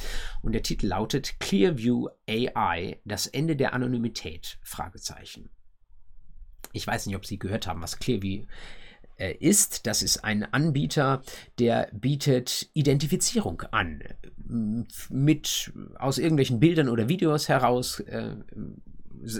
Und 0.42 0.52
der 0.52 0.64
Titel 0.64 0.88
lautet 0.88 1.38
Clearview 1.38 2.08
AI, 2.28 2.98
das 3.04 3.28
Ende 3.28 3.54
der 3.54 3.74
Anonymität? 3.74 4.58
Fragezeichen. 4.62 5.50
Ich 6.72 6.84
weiß 6.84 7.06
nicht, 7.06 7.14
ob 7.14 7.24
Sie 7.24 7.38
gehört 7.38 7.68
haben, 7.68 7.80
was 7.80 8.00
Clearview 8.00 8.46
äh, 9.18 9.34
ist. 9.34 9.86
Das 9.86 10.02
ist 10.02 10.24
ein 10.24 10.52
Anbieter, 10.52 11.22
der 11.60 11.88
bietet 11.92 12.68
Identifizierung 12.74 13.62
an. 13.70 14.02
Mit 15.08 15.72
aus 16.00 16.18
irgendwelchen 16.18 16.58
Bildern 16.58 16.88
oder 16.88 17.08
Videos 17.08 17.48
heraus 17.48 18.00
äh, 18.00 18.34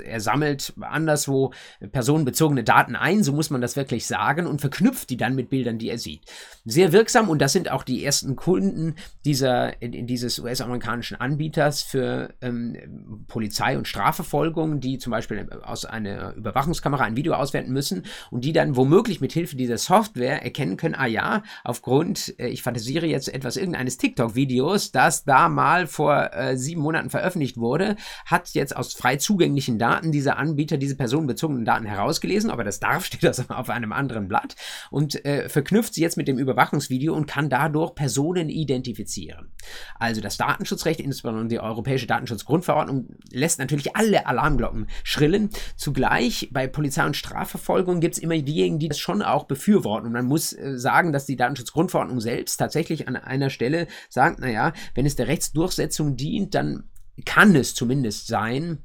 er 0.04 0.20
sammelt 0.20 0.72
anderswo 0.80 1.52
personenbezogene 1.92 2.64
Daten 2.64 2.96
ein, 2.96 3.22
so 3.22 3.32
muss 3.32 3.50
man 3.50 3.60
das 3.60 3.76
wirklich 3.76 4.06
sagen, 4.06 4.46
und 4.46 4.60
verknüpft 4.60 5.10
die 5.10 5.16
dann 5.16 5.34
mit 5.34 5.50
Bildern, 5.50 5.78
die 5.78 5.90
er 5.90 5.98
sieht. 5.98 6.22
Sehr 6.64 6.92
wirksam 6.92 7.28
und 7.28 7.40
das 7.40 7.52
sind 7.52 7.70
auch 7.70 7.82
die 7.82 8.04
ersten 8.04 8.36
Kunden 8.36 8.94
dieser, 9.24 9.72
dieses 9.80 10.38
US-amerikanischen 10.38 11.20
Anbieters 11.20 11.82
für 11.82 12.34
ähm, 12.40 13.24
Polizei- 13.28 13.76
und 13.76 13.88
Strafverfolgung, 13.88 14.80
die 14.80 14.98
zum 14.98 15.10
Beispiel 15.10 15.48
aus 15.62 15.84
einer 15.84 16.34
Überwachungskamera 16.34 17.04
ein 17.04 17.16
Video 17.16 17.34
auswerten 17.34 17.72
müssen 17.72 18.04
und 18.30 18.44
die 18.44 18.52
dann 18.52 18.76
womöglich 18.76 19.20
mit 19.20 19.32
Hilfe 19.32 19.56
dieser 19.56 19.78
Software 19.78 20.42
erkennen 20.42 20.76
können, 20.76 20.94
ah 20.94 21.06
ja, 21.06 21.42
aufgrund, 21.64 22.38
äh, 22.38 22.48
ich 22.48 22.62
fantasiere 22.62 23.06
jetzt 23.06 23.32
etwas 23.32 23.56
irgendeines 23.56 23.98
TikTok-Videos, 23.98 24.92
das 24.92 25.24
da 25.24 25.48
mal 25.48 25.86
vor 25.86 26.32
äh, 26.32 26.56
sieben 26.56 26.82
Monaten 26.82 27.10
veröffentlicht 27.10 27.56
wurde, 27.56 27.96
hat 28.26 28.50
jetzt 28.50 28.76
aus 28.76 28.94
frei 28.94 29.16
zugänglichen 29.16 29.73
persönlichen 29.74 29.78
Daten 29.78 30.12
dieser 30.12 30.38
Anbieter 30.38 30.76
diese 30.76 30.96
personenbezogenen 30.96 31.64
Daten 31.64 31.86
herausgelesen, 31.86 32.50
aber 32.50 32.64
das 32.64 32.80
darf, 32.80 33.04
steht 33.06 33.24
das 33.24 33.50
auf 33.50 33.70
einem 33.70 33.92
anderen 33.92 34.28
Blatt 34.28 34.56
und 34.90 35.24
äh, 35.24 35.48
verknüpft 35.48 35.94
sie 35.94 36.02
jetzt 36.02 36.16
mit 36.16 36.28
dem 36.28 36.38
Überwachungsvideo 36.38 37.14
und 37.14 37.26
kann 37.26 37.50
dadurch 37.50 37.94
Personen 37.94 38.48
identifizieren. 38.48 39.52
Also 39.98 40.20
das 40.20 40.36
Datenschutzrecht, 40.36 41.00
insbesondere 41.00 41.48
die 41.48 41.60
Europäische 41.60 42.06
Datenschutzgrundverordnung, 42.06 43.08
lässt 43.30 43.58
natürlich 43.58 43.96
alle 43.96 44.26
Alarmglocken 44.26 44.88
schrillen. 45.02 45.50
Zugleich 45.76 46.50
bei 46.52 46.66
Polizei 46.66 47.04
und 47.04 47.16
Strafverfolgung 47.16 48.00
gibt 48.00 48.14
es 48.14 48.22
immer 48.22 48.36
diejenigen, 48.38 48.78
die 48.78 48.88
das 48.88 48.98
schon 48.98 49.22
auch 49.22 49.44
befürworten. 49.44 50.06
Und 50.06 50.12
man 50.12 50.26
muss 50.26 50.52
äh, 50.52 50.78
sagen, 50.78 51.12
dass 51.12 51.26
die 51.26 51.36
Datenschutzgrundverordnung 51.36 52.20
selbst 52.20 52.56
tatsächlich 52.56 53.08
an 53.08 53.16
einer 53.16 53.50
Stelle 53.50 53.86
sagt, 54.08 54.40
naja, 54.40 54.72
wenn 54.94 55.06
es 55.06 55.16
der 55.16 55.28
Rechtsdurchsetzung 55.28 56.16
dient, 56.16 56.54
dann 56.54 56.84
kann 57.24 57.54
es 57.54 57.74
zumindest 57.74 58.26
sein, 58.26 58.78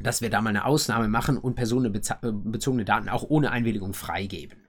dass 0.00 0.20
wir 0.20 0.30
da 0.30 0.40
mal 0.40 0.50
eine 0.50 0.64
Ausnahme 0.64 1.08
machen 1.08 1.38
und 1.38 1.54
personenbezogene 1.54 2.84
Daten 2.84 3.08
auch 3.08 3.24
ohne 3.28 3.50
Einwilligung 3.50 3.94
freigeben. 3.94 4.66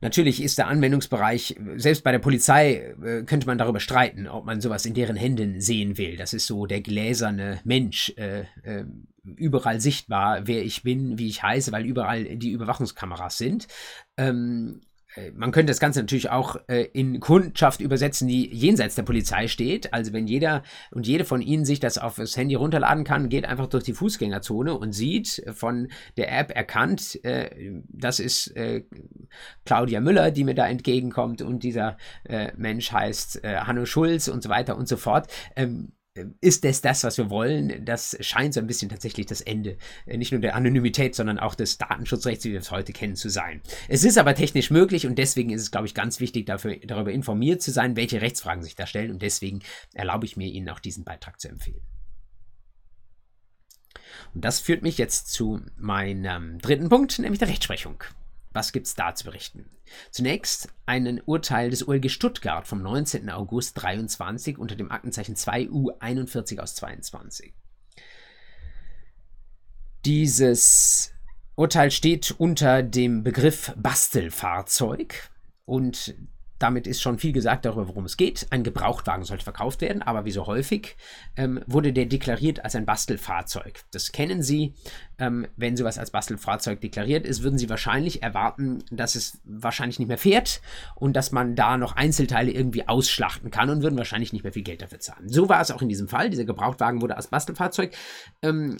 Natürlich 0.00 0.42
ist 0.42 0.58
der 0.58 0.66
Anwendungsbereich, 0.66 1.56
selbst 1.76 2.04
bei 2.04 2.12
der 2.12 2.18
Polizei 2.18 2.94
äh, 3.02 3.22
könnte 3.22 3.46
man 3.46 3.56
darüber 3.56 3.80
streiten, 3.80 4.28
ob 4.28 4.44
man 4.44 4.60
sowas 4.60 4.84
in 4.84 4.92
deren 4.92 5.16
Händen 5.16 5.62
sehen 5.62 5.96
will. 5.96 6.18
Das 6.18 6.34
ist 6.34 6.46
so 6.46 6.66
der 6.66 6.82
gläserne 6.82 7.60
Mensch, 7.64 8.12
äh, 8.18 8.40
äh, 8.64 8.84
überall 9.24 9.80
sichtbar, 9.80 10.46
wer 10.46 10.62
ich 10.62 10.82
bin, 10.82 11.18
wie 11.18 11.28
ich 11.28 11.42
heiße, 11.42 11.72
weil 11.72 11.86
überall 11.86 12.36
die 12.36 12.50
Überwachungskameras 12.50 13.38
sind. 13.38 13.66
Ähm, 14.18 14.82
äh, 14.82 14.93
man 15.34 15.52
könnte 15.52 15.70
das 15.70 15.80
Ganze 15.80 16.00
natürlich 16.00 16.30
auch 16.30 16.56
äh, 16.68 16.82
in 16.92 17.20
Kundschaft 17.20 17.80
übersetzen, 17.80 18.28
die 18.28 18.52
jenseits 18.52 18.94
der 18.94 19.04
Polizei 19.04 19.48
steht. 19.48 19.92
Also 19.92 20.12
wenn 20.12 20.26
jeder 20.26 20.62
und 20.90 21.06
jede 21.06 21.24
von 21.24 21.40
Ihnen 21.40 21.64
sich 21.64 21.80
das 21.80 21.98
auf 21.98 22.16
das 22.16 22.36
Handy 22.36 22.54
runterladen 22.54 23.04
kann, 23.04 23.28
geht 23.28 23.44
einfach 23.44 23.66
durch 23.66 23.84
die 23.84 23.92
Fußgängerzone 23.92 24.76
und 24.76 24.92
sieht 24.92 25.44
von 25.52 25.88
der 26.16 26.36
App 26.36 26.50
erkannt, 26.54 27.24
äh, 27.24 27.72
das 27.88 28.18
ist 28.18 28.48
äh, 28.56 28.84
Claudia 29.64 30.00
Müller, 30.00 30.30
die 30.30 30.44
mir 30.44 30.54
da 30.54 30.66
entgegenkommt 30.66 31.42
und 31.42 31.62
dieser 31.62 31.96
äh, 32.24 32.52
Mensch 32.56 32.92
heißt 32.92 33.44
äh, 33.44 33.58
Hanno 33.58 33.86
Schulz 33.86 34.28
und 34.28 34.42
so 34.42 34.48
weiter 34.48 34.76
und 34.76 34.88
so 34.88 34.96
fort. 34.96 35.28
Ähm, 35.56 35.92
ist 36.40 36.64
das 36.64 36.80
das, 36.80 37.02
was 37.02 37.18
wir 37.18 37.28
wollen? 37.28 37.84
Das 37.84 38.16
scheint 38.20 38.54
so 38.54 38.60
ein 38.60 38.66
bisschen 38.66 38.88
tatsächlich 38.88 39.26
das 39.26 39.40
Ende 39.40 39.76
äh, 40.06 40.16
nicht 40.16 40.30
nur 40.30 40.40
der 40.40 40.54
Anonymität, 40.54 41.14
sondern 41.14 41.40
auch 41.40 41.54
des 41.54 41.78
Datenschutzrechts, 41.78 42.44
wie 42.44 42.52
wir 42.52 42.60
es 42.60 42.70
heute 42.70 42.92
kennen, 42.92 43.16
zu 43.16 43.28
sein. 43.28 43.60
Es 43.88 44.04
ist 44.04 44.16
aber 44.16 44.34
technisch 44.34 44.70
möglich 44.70 45.06
und 45.06 45.18
deswegen 45.18 45.50
ist 45.50 45.62
es, 45.62 45.70
glaube 45.70 45.86
ich, 45.86 45.94
ganz 45.94 46.20
wichtig, 46.20 46.46
dafür, 46.46 46.76
darüber 46.84 47.10
informiert 47.10 47.62
zu 47.62 47.72
sein, 47.72 47.96
welche 47.96 48.20
Rechtsfragen 48.22 48.62
sich 48.62 48.76
da 48.76 48.86
stellen 48.86 49.10
und 49.10 49.22
deswegen 49.22 49.60
erlaube 49.92 50.26
ich 50.26 50.36
mir, 50.36 50.48
Ihnen 50.48 50.68
auch 50.68 50.80
diesen 50.80 51.04
Beitrag 51.04 51.40
zu 51.40 51.48
empfehlen. 51.48 51.82
Und 54.34 54.44
das 54.44 54.60
führt 54.60 54.82
mich 54.82 54.98
jetzt 54.98 55.32
zu 55.32 55.60
meinem 55.76 56.58
dritten 56.58 56.88
Punkt, 56.88 57.18
nämlich 57.18 57.40
der 57.40 57.48
Rechtsprechung. 57.48 58.02
Was 58.54 58.72
gibt 58.72 58.86
es 58.86 58.94
da 58.94 59.14
zu 59.14 59.24
berichten? 59.24 59.68
Zunächst 60.12 60.68
ein 60.86 61.20
Urteil 61.26 61.70
des 61.70 61.86
OLG 61.86 62.08
Stuttgart 62.08 62.66
vom 62.66 62.82
19. 62.82 63.28
August 63.28 63.82
23 63.82 64.58
unter 64.58 64.76
dem 64.76 64.92
Aktenzeichen 64.92 65.34
2U41 65.34 66.60
aus 66.60 66.76
22. 66.76 67.52
Dieses 70.04 71.12
Urteil 71.56 71.90
steht 71.90 72.30
unter 72.38 72.84
dem 72.84 73.24
Begriff 73.24 73.72
Bastelfahrzeug 73.76 75.30
und 75.64 76.14
damit 76.58 76.86
ist 76.86 77.02
schon 77.02 77.18
viel 77.18 77.32
gesagt 77.32 77.64
darüber, 77.64 77.88
worum 77.88 78.04
es 78.04 78.16
geht. 78.16 78.46
Ein 78.50 78.62
Gebrauchtwagen 78.62 79.24
sollte 79.24 79.44
verkauft 79.44 79.80
werden, 79.80 80.02
aber 80.02 80.24
wie 80.24 80.30
so 80.30 80.46
häufig 80.46 80.96
ähm, 81.36 81.60
wurde 81.66 81.92
der 81.92 82.06
deklariert 82.06 82.64
als 82.64 82.76
ein 82.76 82.86
Bastelfahrzeug. 82.86 83.84
Das 83.90 84.12
kennen 84.12 84.42
Sie. 84.42 84.74
Ähm, 85.18 85.46
wenn 85.56 85.76
sowas 85.76 85.98
als 85.98 86.10
Bastelfahrzeug 86.10 86.80
deklariert 86.80 87.26
ist, 87.26 87.42
würden 87.42 87.58
Sie 87.58 87.68
wahrscheinlich 87.68 88.22
erwarten, 88.22 88.84
dass 88.90 89.14
es 89.14 89.40
wahrscheinlich 89.44 89.98
nicht 89.98 90.08
mehr 90.08 90.18
fährt 90.18 90.60
und 90.94 91.14
dass 91.14 91.32
man 91.32 91.54
da 91.54 91.76
noch 91.76 91.96
Einzelteile 91.96 92.50
irgendwie 92.50 92.88
ausschlachten 92.88 93.50
kann 93.50 93.70
und 93.70 93.82
würden 93.82 93.98
wahrscheinlich 93.98 94.32
nicht 94.32 94.42
mehr 94.42 94.52
viel 94.52 94.62
Geld 94.62 94.82
dafür 94.82 95.00
zahlen. 95.00 95.28
So 95.28 95.48
war 95.48 95.60
es 95.60 95.70
auch 95.70 95.82
in 95.82 95.88
diesem 95.88 96.08
Fall. 96.08 96.30
Dieser 96.30 96.44
Gebrauchtwagen 96.44 97.00
wurde 97.00 97.16
als 97.16 97.28
Bastelfahrzeug 97.28 97.94
ähm, 98.42 98.78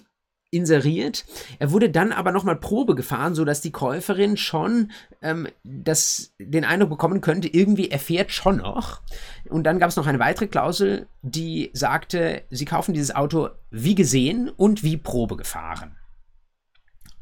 inseriert. 0.54 1.25
Er 1.58 1.70
wurde 1.73 1.90
dann 1.90 2.12
aber 2.12 2.32
nochmal 2.32 2.56
Probe 2.56 2.94
gefahren, 2.94 3.34
sodass 3.34 3.61
die 3.61 3.73
Käuferin 3.73 4.37
schon 4.37 4.90
ähm, 5.23 5.49
das, 5.62 6.34
den 6.38 6.64
Eindruck 6.64 6.90
bekommen 6.90 7.20
könnte, 7.20 7.49
irgendwie 7.49 7.90
er 7.90 7.99
fährt 7.99 8.32
schon 8.32 8.58
noch. 8.58 9.02
Und 9.49 9.64
dann 9.64 9.78
gab 9.78 9.90
es 9.90 9.96
noch 9.96 10.06
eine 10.06 10.18
weitere 10.18 10.46
Klausel, 10.46 11.06
die 11.23 11.70
sagte, 11.73 12.42
sie 12.50 12.64
kaufen 12.64 12.94
dieses 12.94 13.14
Auto 13.14 13.50
wie 13.70 13.94
gesehen 13.94 14.49
und 14.49 14.82
wie 14.82 14.96
Probe 14.96 15.37
gefahren. 15.37 15.96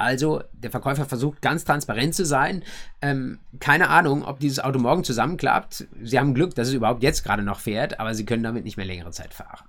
Also 0.03 0.43
der 0.53 0.73
Verkäufer 0.73 1.07
versucht 1.07 1.43
ganz 1.43 1.65
transparent 1.65 2.15
zu 2.15 2.25
sein. 2.25 2.65
Ähm, 3.01 3.39
keine 3.61 3.89
Ahnung, 3.89 4.25
ob 4.25 4.41
dieses 4.41 4.59
Auto 4.59 4.81
morgen 4.81 5.05
zusammenklappt. 5.05 5.87
Sie 6.03 6.19
haben 6.19 6.35
Glück, 6.35 6.57
dass 6.57 6.69
es 6.69 6.75
überhaupt 6.75 7.05
jetzt 7.05 7.23
gerade 7.23 7.43
noch 7.43 7.61
fährt, 7.61 8.01
aber 8.01 8.15
sie 8.15 8.27
können 8.27 8.43
damit 8.43 8.65
nicht 8.65 8.77
mehr 8.77 8.87
längere 8.87 9.13
Zeit 9.13 9.33
fahren. 9.33 9.69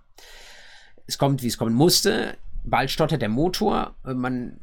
Es 1.05 1.19
kommt, 1.19 1.43
wie 1.43 1.47
es 1.47 1.57
kommen 1.57 1.75
musste. 1.75 2.35
Bald 2.65 2.91
stottert 2.91 3.21
der 3.21 3.29
Motor, 3.29 3.95
man 4.03 4.59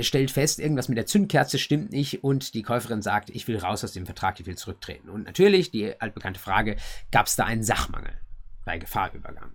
stellt 0.00 0.30
fest, 0.30 0.58
irgendwas 0.58 0.88
mit 0.88 0.96
der 0.96 1.06
Zündkerze 1.06 1.58
stimmt 1.58 1.92
nicht 1.92 2.24
und 2.24 2.54
die 2.54 2.62
Käuferin 2.62 3.02
sagt, 3.02 3.30
ich 3.30 3.46
will 3.46 3.58
raus 3.58 3.84
aus 3.84 3.92
dem 3.92 4.06
Vertrag, 4.06 4.40
ich 4.40 4.46
will 4.46 4.56
zurücktreten. 4.56 5.10
Und 5.10 5.24
natürlich 5.24 5.70
die 5.70 6.00
altbekannte 6.00 6.40
Frage, 6.40 6.76
gab 7.10 7.26
es 7.26 7.36
da 7.36 7.44
einen 7.44 7.62
Sachmangel 7.62 8.14
bei 8.64 8.78
Gefahrübergang? 8.78 9.52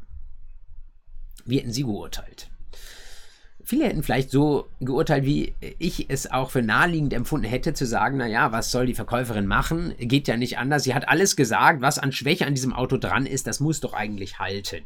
Wie 1.45 1.57
hätten 1.59 1.71
Sie 1.71 1.83
geurteilt? 1.83 2.49
Viele 3.63 3.85
hätten 3.85 4.03
vielleicht 4.03 4.31
so 4.31 4.69
geurteilt, 4.79 5.25
wie 5.25 5.53
ich 5.59 6.09
es 6.09 6.31
auch 6.31 6.51
für 6.51 6.61
naheliegend 6.61 7.11
empfunden 7.11 7.47
hätte, 7.47 7.73
zu 7.73 7.85
sagen, 7.85 8.15
naja, 8.15 8.53
was 8.53 8.71
soll 8.71 8.85
die 8.85 8.93
Verkäuferin 8.93 9.45
machen? 9.45 9.93
Geht 9.97 10.29
ja 10.29 10.37
nicht 10.37 10.57
anders. 10.57 10.83
Sie 10.83 10.95
hat 10.95 11.09
alles 11.09 11.35
gesagt, 11.35 11.81
was 11.81 11.99
an 11.99 12.13
Schwäche 12.13 12.47
an 12.47 12.55
diesem 12.55 12.71
Auto 12.71 12.95
dran 12.95 13.25
ist, 13.25 13.45
das 13.45 13.59
muss 13.59 13.81
doch 13.81 13.93
eigentlich 13.93 14.39
halten. 14.39 14.85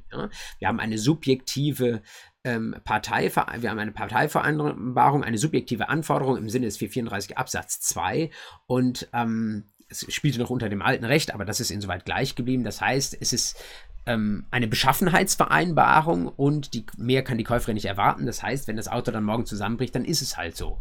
Wir 0.57 0.67
haben 0.67 0.79
eine 0.79 0.97
subjektive 0.97 2.01
ähm, 2.43 2.75
Partei, 2.83 3.31
wir 3.33 3.69
haben 3.69 3.79
eine 3.79 3.91
Parteivereinbarung, 3.91 5.23
eine 5.23 5.37
subjektive 5.37 5.89
Anforderung 5.89 6.37
im 6.37 6.49
Sinne 6.49 6.65
des 6.65 6.77
434 6.77 7.37
Absatz 7.37 7.79
2 7.81 8.31
und 8.67 9.07
ähm, 9.13 9.65
es 9.89 10.05
spielte 10.13 10.39
noch 10.39 10.49
unter 10.49 10.69
dem 10.69 10.81
alten 10.81 11.05
Recht, 11.05 11.33
aber 11.33 11.45
das 11.45 11.59
ist 11.59 11.69
insoweit 11.69 12.05
gleich 12.05 12.35
geblieben. 12.35 12.63
Das 12.63 12.79
heißt, 12.79 13.17
es 13.19 13.33
ist 13.33 13.61
ähm, 14.05 14.45
eine 14.49 14.67
Beschaffenheitsvereinbarung 14.67 16.27
und 16.27 16.73
die, 16.73 16.85
mehr 16.97 17.23
kann 17.23 17.37
die 17.37 17.43
Käuferin 17.43 17.75
nicht 17.75 17.85
erwarten. 17.85 18.25
Das 18.25 18.41
heißt, 18.41 18.67
wenn 18.67 18.77
das 18.77 18.87
Auto 18.87 19.11
dann 19.11 19.25
morgen 19.25 19.45
zusammenbricht, 19.45 19.93
dann 19.93 20.05
ist 20.05 20.21
es 20.21 20.37
halt 20.37 20.55
so 20.55 20.79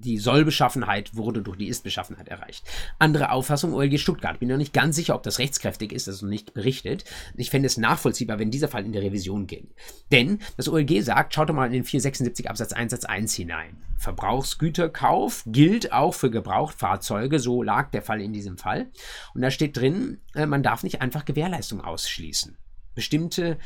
die 0.00 0.18
Sollbeschaffenheit 0.18 1.14
wurde 1.16 1.42
durch 1.42 1.56
die 1.56 1.68
Ist-Beschaffenheit 1.68 2.28
erreicht. 2.28 2.64
Andere 2.98 3.30
Auffassung 3.32 3.74
OLG 3.74 3.98
Stuttgart. 3.98 4.38
Bin 4.38 4.48
noch 4.48 4.56
nicht 4.56 4.72
ganz 4.72 4.96
sicher, 4.96 5.14
ob 5.14 5.22
das 5.22 5.38
rechtskräftig 5.38 5.92
ist, 5.92 6.08
das 6.08 6.16
ist 6.16 6.22
noch 6.22 6.28
nicht 6.28 6.54
berichtet. 6.54 7.04
Ich 7.36 7.50
fände 7.50 7.66
es 7.66 7.76
nachvollziehbar, 7.76 8.38
wenn 8.38 8.50
dieser 8.50 8.68
Fall 8.68 8.84
in 8.84 8.92
der 8.92 9.02
Revision 9.02 9.46
ging. 9.46 9.68
Denn 10.12 10.40
das 10.56 10.68
OLG 10.68 11.02
sagt, 11.02 11.34
schaut 11.34 11.48
doch 11.48 11.54
mal 11.54 11.66
in 11.66 11.72
den 11.72 11.84
476 11.84 12.48
Absatz 12.48 12.72
1 12.72 12.92
Satz 12.92 13.04
1 13.04 13.34
hinein. 13.34 13.76
Verbrauchsgüterkauf 13.96 15.44
gilt 15.46 15.92
auch 15.92 16.14
für 16.14 16.30
Gebrauchtfahrzeuge, 16.30 17.38
so 17.38 17.62
lag 17.62 17.90
der 17.90 18.02
Fall 18.02 18.20
in 18.20 18.32
diesem 18.32 18.56
Fall. 18.56 18.90
Und 19.34 19.42
da 19.42 19.50
steht 19.50 19.76
drin, 19.76 20.20
äh, 20.34 20.46
man 20.46 20.62
darf 20.62 20.82
nicht 20.82 21.02
einfach 21.02 21.24
Gewährleistung 21.24 21.80
ausschließen 21.80 22.56
bestimmte 22.94 23.58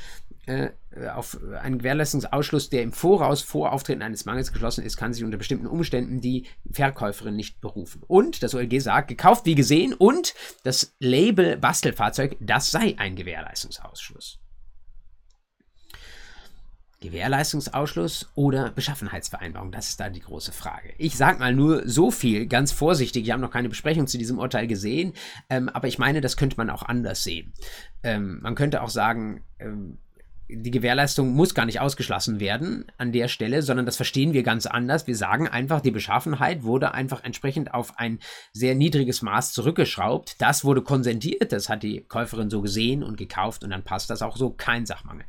äh, 0.47 0.71
auf 1.15 1.39
einen 1.61 1.79
Gewährleistungsausschluss, 1.79 2.69
der 2.69 2.83
im 2.83 2.93
Voraus 2.93 3.41
vor 3.41 3.73
Auftreten 3.73 4.03
eines 4.03 4.27
Mangels 4.27 4.53
geschlossen 4.53 4.85
ist, 4.85 4.97
kann 4.97 5.15
sich 5.15 5.25
unter 5.25 5.39
bestimmten 5.39 5.67
Umständen 5.67 6.21
die 6.21 6.47
Verkäuferin 6.71 7.35
nicht 7.35 7.61
berufen. 7.61 8.03
Und 8.07 8.43
das 8.43 8.55
OLG 8.55 8.81
sagt, 8.81 9.09
gekauft 9.09 9.47
wie 9.47 9.55
gesehen 9.55 9.95
und 9.95 10.35
das 10.63 10.95
Label 10.99 11.57
Bastelfahrzeug, 11.57 12.37
das 12.41 12.71
sei 12.71 12.95
ein 12.99 13.17
Gewährleistungsausschluss. 13.17 14.39
Gewährleistungsausschluss 17.05 18.31
oder 18.35 18.71
Beschaffenheitsvereinbarung? 18.71 19.73
Das 19.73 19.89
ist 19.89 20.01
da 20.01 20.09
die 20.09 20.21
große 20.21 20.53
Frage. 20.53 20.93
Ich 20.99 21.17
sage 21.17 21.39
mal 21.39 21.55
nur 21.55 21.89
so 21.89 22.11
viel, 22.11 22.47
ganz 22.47 22.73
vorsichtig. 22.73 23.25
Ich 23.25 23.31
habe 23.31 23.41
noch 23.41 23.51
keine 23.51 23.69
Besprechung 23.69 24.07
zu 24.07 24.19
diesem 24.19 24.39
Urteil 24.39 24.67
gesehen, 24.67 25.13
ähm, 25.49 25.69
aber 25.69 25.89
ich 25.89 25.99
meine, 25.99 26.21
das 26.21 26.37
könnte 26.37 26.57
man 26.57 26.71
auch 26.71 26.83
anders 26.83 27.23
sehen. 27.23 27.53
Ähm, 28.03 28.41
man 28.43 28.55
könnte 28.55 28.83
auch 28.83 28.91
sagen, 28.91 29.43
ähm, 29.59 29.99
die 30.49 30.71
Gewährleistung 30.71 31.31
muss 31.33 31.55
gar 31.55 31.65
nicht 31.65 31.81
ausgeschlossen 31.81 32.39
werden 32.39 32.85
an 32.99 33.13
der 33.13 33.29
Stelle, 33.29 33.63
sondern 33.63 33.87
das 33.87 33.97
verstehen 33.97 34.35
wir 34.35 34.43
ganz 34.43 34.67
anders. 34.67 35.07
Wir 35.07 35.17
sagen 35.17 35.49
einfach, 35.49 35.81
die 35.81 35.91
Beschaffenheit 35.91 36.65
wurde 36.65 36.93
einfach 36.93 37.25
entsprechend 37.25 37.73
auf 37.73 37.99
ein 37.99 38.19
sehr 38.53 38.75
niedriges 38.75 39.23
Maß 39.23 39.53
zurückgeschraubt. 39.53 40.37
Das 40.41 40.65
wurde 40.65 40.83
konsentiert, 40.83 41.53
das 41.53 41.69
hat 41.69 41.83
die 41.83 42.03
Käuferin 42.03 42.51
so 42.51 42.61
gesehen 42.61 43.03
und 43.03 43.17
gekauft 43.17 43.65
und 43.65 43.71
dann 43.71 43.85
passt 43.85 44.11
das 44.11 44.21
auch 44.21 44.37
so, 44.37 44.51
kein 44.51 44.85
Sachmangel. 44.85 45.25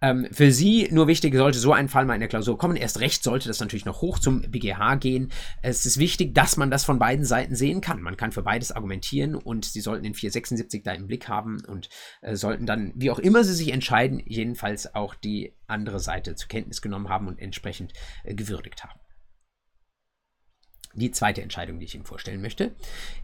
Ähm, 0.00 0.28
für 0.30 0.52
Sie 0.52 0.88
nur 0.90 1.08
wichtig, 1.08 1.34
sollte 1.34 1.58
so 1.58 1.72
ein 1.72 1.88
Fall 1.88 2.04
mal 2.04 2.14
in 2.14 2.20
der 2.20 2.28
Klausur 2.28 2.58
kommen. 2.58 2.76
Erst 2.76 3.00
recht 3.00 3.22
sollte 3.22 3.48
das 3.48 3.60
natürlich 3.60 3.84
noch 3.84 4.00
hoch 4.00 4.18
zum 4.18 4.42
BGH 4.42 4.96
gehen. 4.96 5.30
Es 5.62 5.86
ist 5.86 5.98
wichtig, 5.98 6.34
dass 6.34 6.56
man 6.56 6.70
das 6.70 6.84
von 6.84 6.98
beiden 6.98 7.24
Seiten 7.24 7.54
sehen 7.56 7.80
kann. 7.80 8.00
Man 8.02 8.16
kann 8.16 8.32
für 8.32 8.42
beides 8.42 8.72
argumentieren 8.72 9.34
und 9.34 9.64
Sie 9.64 9.80
sollten 9.80 10.04
den 10.04 10.14
476 10.14 10.82
da 10.82 10.92
im 10.92 11.06
Blick 11.06 11.28
haben 11.28 11.62
und 11.66 11.88
äh, 12.20 12.36
sollten 12.36 12.66
dann, 12.66 12.92
wie 12.94 13.10
auch 13.10 13.18
immer 13.18 13.44
Sie 13.44 13.54
sich 13.54 13.72
entscheiden, 13.72 14.22
jedenfalls 14.24 14.94
auch 14.94 15.14
die 15.14 15.52
andere 15.66 16.00
Seite 16.00 16.34
zur 16.36 16.48
Kenntnis 16.48 16.82
genommen 16.82 17.08
haben 17.08 17.26
und 17.26 17.38
entsprechend 17.38 17.92
äh, 18.24 18.34
gewürdigt 18.34 18.84
haben. 18.84 19.00
Die 20.94 21.10
zweite 21.10 21.42
Entscheidung, 21.42 21.78
die 21.78 21.84
ich 21.84 21.94
Ihnen 21.94 22.04
vorstellen 22.04 22.40
möchte, 22.40 22.74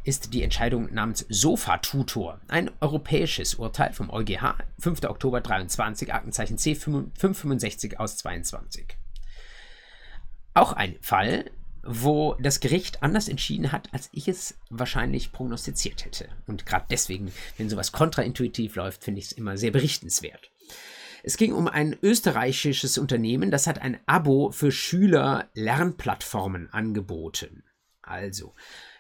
ist 0.05 0.33
die 0.33 0.43
Entscheidung 0.43 0.93
namens 0.93 1.27
Sofa-Tutor. 1.29 2.41
Ein 2.49 2.71
europäisches 2.81 3.55
Urteil 3.55 3.93
vom 3.93 4.11
EuGH, 4.11 4.57
5. 4.79 5.05
Oktober 5.05 5.41
23, 5.41 6.13
Aktenzeichen 6.13 6.57
C565 6.57 7.97
aus 7.97 8.17
22. 8.19 8.97
Auch 10.55 10.73
ein 10.73 10.97
Fall, 11.01 11.51
wo 11.83 12.35
das 12.41 12.61
Gericht 12.61 13.03
anders 13.03 13.29
entschieden 13.29 13.73
hat, 13.73 13.93
als 13.93 14.09
ich 14.13 14.29
es 14.29 14.57
wahrscheinlich 14.71 15.33
prognostiziert 15.33 16.05
hätte. 16.05 16.29
Und 16.47 16.67
gerade 16.67 16.87
deswegen, 16.91 17.33
wenn 17.59 17.69
sowas 17.69 17.93
kontraintuitiv 17.93 18.77
läuft, 18.77 19.05
finde 19.05 19.19
ich 19.19 19.27
es 19.27 19.33
immer 19.33 19.57
sehr 19.57 19.71
berichtenswert. 19.71 20.51
Es 21.27 21.39
ging 21.39 21.55
um 21.55 21.69
ein 21.69 21.97
österreichisches 22.03 22.99
Unternehmen, 22.99 23.51
das 23.51 23.67
hat 23.67 23.81
ein 23.81 23.99
Abo 24.05 24.51
für 24.51 24.71
Schüler 24.71 25.49
Lernplattformen 25.55 26.71
angeboten. 26.71 27.65
Also, 28.03 28.55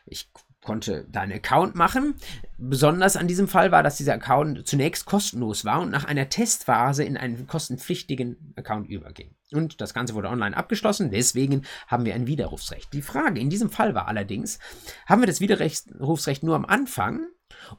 ich 0.06 0.30
konnte 0.62 1.06
da 1.10 1.20
einen 1.20 1.32
Account 1.32 1.74
machen. 1.74 2.14
Besonders 2.56 3.18
an 3.18 3.28
diesem 3.28 3.46
Fall 3.46 3.72
war, 3.72 3.82
dass 3.82 3.98
dieser 3.98 4.14
Account 4.14 4.66
zunächst 4.66 5.04
kostenlos 5.04 5.66
war 5.66 5.82
und 5.82 5.90
nach 5.90 6.06
einer 6.06 6.30
Testphase 6.30 7.04
in 7.04 7.18
einen 7.18 7.46
kostenpflichtigen 7.46 8.54
Account 8.56 8.88
überging. 8.88 9.34
Und 9.52 9.82
das 9.82 9.92
Ganze 9.92 10.14
wurde 10.14 10.30
online 10.30 10.56
abgeschlossen, 10.56 11.10
deswegen 11.10 11.66
haben 11.88 12.06
wir 12.06 12.14
ein 12.14 12.26
Widerrufsrecht. 12.26 12.90
Die 12.94 13.02
Frage 13.02 13.38
in 13.38 13.50
diesem 13.50 13.68
Fall 13.68 13.94
war 13.94 14.08
allerdings, 14.08 14.60
haben 15.04 15.20
wir 15.20 15.26
das 15.26 15.40
Widerrufsrecht 15.40 16.42
nur 16.42 16.56
am 16.56 16.64
Anfang 16.64 17.26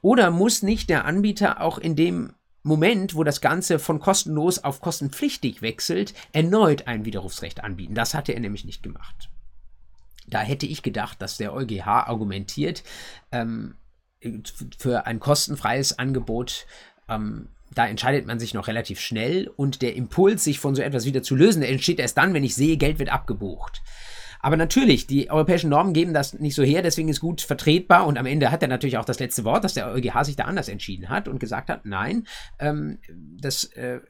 oder 0.02 0.30
muss 0.30 0.62
nicht 0.62 0.88
der 0.88 1.04
Anbieter 1.04 1.60
auch 1.60 1.78
in 1.78 1.96
dem 1.96 2.32
Moment, 2.66 3.14
wo 3.14 3.24
das 3.24 3.40
Ganze 3.40 3.78
von 3.78 4.00
kostenlos 4.00 4.58
auf 4.58 4.80
kostenpflichtig 4.80 5.62
wechselt, 5.62 6.14
erneut 6.32 6.86
ein 6.86 7.04
Widerrufsrecht 7.04 7.62
anbieten. 7.62 7.94
Das 7.94 8.12
hatte 8.12 8.32
er 8.32 8.40
nämlich 8.40 8.64
nicht 8.64 8.82
gemacht. 8.82 9.30
Da 10.26 10.40
hätte 10.40 10.66
ich 10.66 10.82
gedacht, 10.82 11.22
dass 11.22 11.36
der 11.36 11.54
EuGH 11.54 11.86
argumentiert, 11.86 12.82
ähm, 13.30 13.76
für 14.78 15.06
ein 15.06 15.20
kostenfreies 15.20 15.98
Angebot 15.98 16.66
ähm, 17.08 17.48
da 17.74 17.86
entscheidet 17.86 18.26
man 18.26 18.38
sich 18.38 18.54
noch 18.54 18.68
relativ 18.68 19.00
schnell 19.00 19.48
und 19.48 19.82
der 19.82 19.96
Impuls, 19.96 20.44
sich 20.44 20.60
von 20.60 20.74
so 20.74 20.82
etwas 20.82 21.04
wieder 21.04 21.22
zu 21.22 21.34
lösen, 21.34 21.62
entsteht 21.62 21.98
erst 21.98 22.16
dann, 22.16 22.32
wenn 22.32 22.44
ich 22.44 22.54
sehe, 22.54 22.76
Geld 22.76 22.98
wird 22.98 23.10
abgebucht. 23.10 23.82
Aber 24.46 24.56
natürlich, 24.56 25.08
die 25.08 25.28
europäischen 25.28 25.70
Normen 25.70 25.92
geben 25.92 26.14
das 26.14 26.34
nicht 26.34 26.54
so 26.54 26.62
her, 26.62 26.80
deswegen 26.80 27.08
ist 27.08 27.18
gut 27.18 27.40
vertretbar 27.40 28.06
und 28.06 28.16
am 28.16 28.26
Ende 28.26 28.52
hat 28.52 28.62
er 28.62 28.68
natürlich 28.68 28.96
auch 28.96 29.04
das 29.04 29.18
letzte 29.18 29.42
Wort, 29.42 29.64
dass 29.64 29.74
der 29.74 29.88
EuGH 29.88 30.22
sich 30.22 30.36
da 30.36 30.44
anders 30.44 30.68
entschieden 30.68 31.08
hat 31.08 31.26
und 31.26 31.40
gesagt 31.40 31.68
hat, 31.68 31.84
nein, 31.84 32.28
ähm, 32.60 33.00
das 33.40 33.64
äh, 33.64 33.96
äh, 33.96 34.00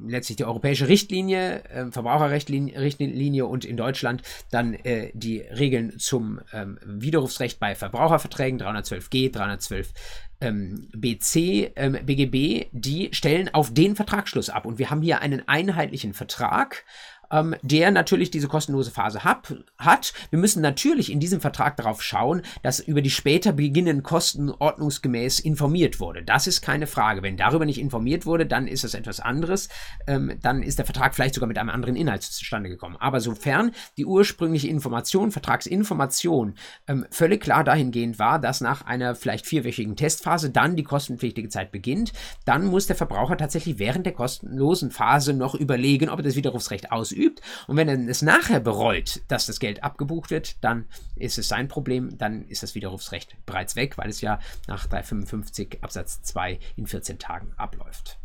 letztlich 0.00 0.36
die 0.36 0.44
europäische 0.44 0.86
Richtlinie, 0.86 1.64
äh, 1.64 1.90
Verbraucherrichtlinie 1.90 3.46
und 3.46 3.64
in 3.64 3.76
Deutschland 3.76 4.22
dann 4.52 4.74
äh, 4.74 5.10
die 5.14 5.40
Regeln 5.40 5.98
zum 5.98 6.38
ähm, 6.52 6.78
Widerrufsrecht 6.86 7.58
bei 7.58 7.74
Verbraucherverträgen 7.74 8.60
312g, 8.60 9.32
312 9.32 9.92
ähm, 10.40 10.88
BC, 10.94 11.72
ähm, 11.74 11.98
BGB, 12.04 12.68
die 12.70 13.08
stellen 13.12 13.52
auf 13.52 13.74
den 13.74 13.96
Vertragsschluss 13.96 14.50
ab. 14.50 14.66
Und 14.66 14.78
wir 14.78 14.90
haben 14.90 15.02
hier 15.02 15.20
einen 15.20 15.46
einheitlichen 15.48 16.14
Vertrag 16.14 16.84
ähm, 17.30 17.54
der 17.62 17.90
natürlich 17.90 18.30
diese 18.30 18.48
kostenlose 18.48 18.90
Phase 18.90 19.24
hab, 19.24 19.52
hat. 19.78 20.12
Wir 20.30 20.38
müssen 20.38 20.62
natürlich 20.62 21.12
in 21.12 21.20
diesem 21.20 21.40
Vertrag 21.40 21.76
darauf 21.76 22.02
schauen, 22.02 22.42
dass 22.62 22.80
über 22.80 23.02
die 23.02 23.10
später 23.10 23.52
beginnenden 23.52 24.02
Kosten 24.02 24.50
ordnungsgemäß 24.50 25.40
informiert 25.40 26.00
wurde. 26.00 26.22
Das 26.22 26.46
ist 26.46 26.62
keine 26.62 26.86
Frage. 26.86 27.22
Wenn 27.22 27.36
darüber 27.36 27.64
nicht 27.64 27.80
informiert 27.80 28.26
wurde, 28.26 28.46
dann 28.46 28.66
ist 28.66 28.84
es 28.84 28.94
etwas 28.94 29.20
anderes. 29.20 29.68
Ähm, 30.06 30.38
dann 30.42 30.62
ist 30.62 30.78
der 30.78 30.86
Vertrag 30.86 31.14
vielleicht 31.14 31.34
sogar 31.34 31.48
mit 31.48 31.58
einem 31.58 31.70
anderen 31.70 31.96
Inhalt 31.96 32.22
zustande 32.22 32.68
gekommen. 32.68 32.96
Aber 32.98 33.20
sofern 33.20 33.72
die 33.96 34.06
ursprüngliche 34.06 34.68
Information, 34.68 35.30
Vertragsinformation, 35.30 36.54
ähm, 36.86 37.06
völlig 37.10 37.42
klar 37.42 37.64
dahingehend 37.64 38.18
war, 38.18 38.38
dass 38.38 38.60
nach 38.60 38.86
einer 38.86 39.14
vielleicht 39.14 39.46
vierwöchigen 39.46 39.96
Testphase 39.96 40.50
dann 40.50 40.76
die 40.76 40.84
kostenpflichtige 40.84 41.48
Zeit 41.48 41.72
beginnt, 41.72 42.12
dann 42.44 42.66
muss 42.66 42.86
der 42.86 42.96
Verbraucher 42.96 43.36
tatsächlich 43.36 43.78
während 43.78 44.06
der 44.06 44.14
kostenlosen 44.14 44.90
Phase 44.90 45.34
noch 45.34 45.54
überlegen, 45.54 46.08
ob 46.08 46.20
er 46.20 46.22
das 46.22 46.36
Widerrufsrecht 46.36 46.92
ausübt. 46.92 47.17
Und 47.66 47.76
wenn 47.76 47.88
er 47.88 47.98
es 48.08 48.22
nachher 48.22 48.60
bereut, 48.60 49.20
dass 49.28 49.46
das 49.46 49.60
Geld 49.60 49.82
abgebucht 49.82 50.30
wird, 50.30 50.62
dann 50.62 50.86
ist 51.16 51.38
es 51.38 51.48
sein 51.48 51.68
Problem, 51.68 52.16
dann 52.18 52.46
ist 52.48 52.62
das 52.62 52.74
Widerrufsrecht 52.74 53.36
bereits 53.46 53.76
weg, 53.76 53.98
weil 53.98 54.08
es 54.08 54.20
ja 54.20 54.38
nach 54.66 54.86
355 54.86 55.78
Absatz 55.82 56.22
2 56.22 56.58
in 56.76 56.86
14 56.86 57.18
Tagen 57.18 57.52
abläuft 57.56 58.18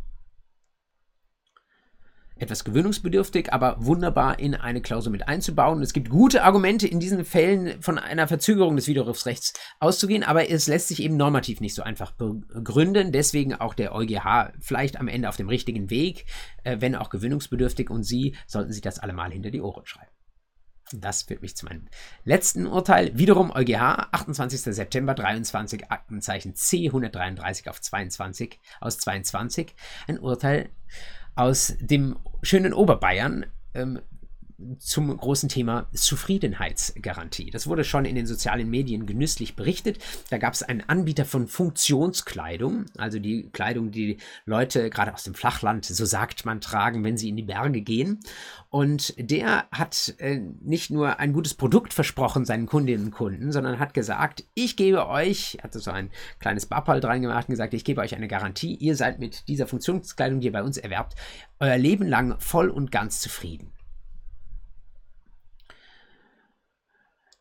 etwas 2.36 2.64
gewöhnungsbedürftig, 2.64 3.52
aber 3.52 3.76
wunderbar 3.78 4.38
in 4.38 4.54
eine 4.54 4.82
Klausel 4.82 5.12
mit 5.12 5.28
einzubauen. 5.28 5.82
Es 5.82 5.92
gibt 5.92 6.10
gute 6.10 6.42
Argumente 6.42 6.86
in 6.88 7.00
diesen 7.00 7.24
Fällen 7.24 7.80
von 7.80 7.98
einer 7.98 8.26
Verzögerung 8.26 8.76
des 8.76 8.88
Widerrufsrechts 8.88 9.54
auszugehen, 9.78 10.24
aber 10.24 10.50
es 10.50 10.66
lässt 10.66 10.88
sich 10.88 11.02
eben 11.02 11.16
normativ 11.16 11.60
nicht 11.60 11.74
so 11.74 11.82
einfach 11.82 12.12
begründen. 12.12 13.12
Deswegen 13.12 13.54
auch 13.54 13.74
der 13.74 13.94
EuGH 13.94 14.52
vielleicht 14.60 14.98
am 14.98 15.08
Ende 15.08 15.28
auf 15.28 15.36
dem 15.36 15.48
richtigen 15.48 15.90
Weg, 15.90 16.26
äh, 16.64 16.78
wenn 16.80 16.96
auch 16.96 17.10
gewöhnungsbedürftig 17.10 17.90
und 17.90 18.02
Sie 18.02 18.36
sollten 18.46 18.72
sich 18.72 18.82
das 18.82 18.98
allemal 18.98 19.30
hinter 19.30 19.50
die 19.50 19.60
Ohren 19.60 19.86
schreiben. 19.86 20.10
Das 20.92 21.22
führt 21.22 21.42
mich 21.42 21.56
zu 21.56 21.64
meinem 21.66 21.88
letzten 22.24 22.66
Urteil. 22.66 23.16
Wiederum 23.16 23.50
EuGH, 23.50 24.08
28. 24.12 24.60
September 24.60 25.14
23, 25.14 25.90
Aktenzeichen 25.90 26.54
C 26.54 26.86
133 26.86 27.70
auf 27.70 27.80
22 27.80 28.60
aus 28.80 28.98
22. 28.98 29.74
Ein 30.06 30.18
Urteil 30.18 30.68
aus 31.34 31.74
dem 31.80 32.16
schönen 32.42 32.72
Oberbayern 32.72 33.46
ähm, 33.74 34.00
zum 34.78 35.16
großen 35.16 35.48
Thema 35.48 35.88
Zufriedenheitsgarantie. 35.92 37.50
Das 37.50 37.66
wurde 37.66 37.84
schon 37.84 38.04
in 38.04 38.14
den 38.14 38.26
sozialen 38.26 38.70
Medien 38.70 39.06
genüsslich 39.06 39.56
berichtet. 39.56 39.98
Da 40.30 40.38
gab 40.38 40.54
es 40.54 40.62
einen 40.62 40.82
Anbieter 40.88 41.24
von 41.24 41.48
Funktionskleidung, 41.48 42.86
also 42.96 43.18
die 43.18 43.50
Kleidung, 43.50 43.90
die 43.90 44.18
Leute 44.46 44.90
gerade 44.90 45.12
aus 45.12 45.24
dem 45.24 45.34
Flachland, 45.34 45.84
so 45.84 46.04
sagt 46.04 46.44
man, 46.44 46.60
tragen, 46.60 47.04
wenn 47.04 47.16
sie 47.16 47.28
in 47.28 47.36
die 47.36 47.42
Berge 47.42 47.82
gehen. 47.82 48.20
Und 48.70 49.14
der 49.18 49.66
hat 49.70 50.14
äh, 50.18 50.40
nicht 50.60 50.90
nur 50.90 51.18
ein 51.18 51.32
gutes 51.32 51.54
Produkt 51.54 51.92
versprochen 51.92 52.44
seinen 52.44 52.66
Kundinnen 52.66 53.06
und 53.06 53.10
Kunden, 53.12 53.52
sondern 53.52 53.78
hat 53.78 53.94
gesagt, 53.94 54.44
ich 54.54 54.76
gebe 54.76 55.08
euch, 55.08 55.58
hatte 55.62 55.80
so 55.80 55.90
ein 55.90 56.10
kleines 56.38 56.66
Bappal 56.66 57.00
dran 57.00 57.22
gemacht 57.22 57.48
und 57.48 57.52
gesagt, 57.52 57.74
ich 57.74 57.84
gebe 57.84 58.00
euch 58.00 58.14
eine 58.14 58.28
Garantie, 58.28 58.74
ihr 58.74 58.96
seid 58.96 59.18
mit 59.18 59.48
dieser 59.48 59.66
Funktionskleidung, 59.66 60.40
die 60.40 60.46
ihr 60.46 60.52
bei 60.52 60.62
uns 60.62 60.78
erwerbt, 60.78 61.14
euer 61.60 61.78
Leben 61.78 62.06
lang 62.06 62.38
voll 62.40 62.68
und 62.68 62.90
ganz 62.90 63.20
zufrieden. 63.20 63.73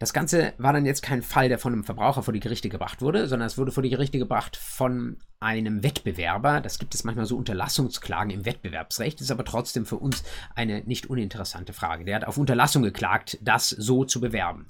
Das 0.03 0.11
Ganze 0.11 0.51
war 0.57 0.73
dann 0.73 0.85
jetzt 0.85 1.01
kein 1.01 1.21
Fall, 1.21 1.47
der 1.47 1.57
von 1.57 1.71
einem 1.71 1.85
Verbraucher 1.85 2.23
vor 2.23 2.33
die 2.33 2.41
Gerichte 2.41 2.67
gebracht 2.67 3.01
wurde, 3.01 3.29
sondern 3.29 3.47
es 3.47 3.57
wurde 3.57 3.71
vor 3.71 3.83
die 3.83 3.89
Gerichte 3.89 4.19
gebracht 4.19 4.57
von 4.57 5.15
einem 5.39 5.81
Wettbewerber. 5.81 6.59
Das 6.59 6.77
gibt 6.77 6.93
es 6.93 7.05
manchmal 7.05 7.25
so 7.25 7.37
Unterlassungsklagen 7.37 8.29
im 8.29 8.45
Wettbewerbsrecht, 8.45 9.21
ist 9.21 9.31
aber 9.31 9.45
trotzdem 9.45 9.85
für 9.85 9.95
uns 9.95 10.25
eine 10.55 10.81
nicht 10.81 11.09
uninteressante 11.09 11.71
Frage. 11.71 12.03
Der 12.03 12.17
hat 12.17 12.25
auf 12.25 12.37
Unterlassung 12.37 12.83
geklagt, 12.83 13.37
das 13.41 13.69
so 13.69 14.03
zu 14.03 14.19
bewerben. 14.19 14.67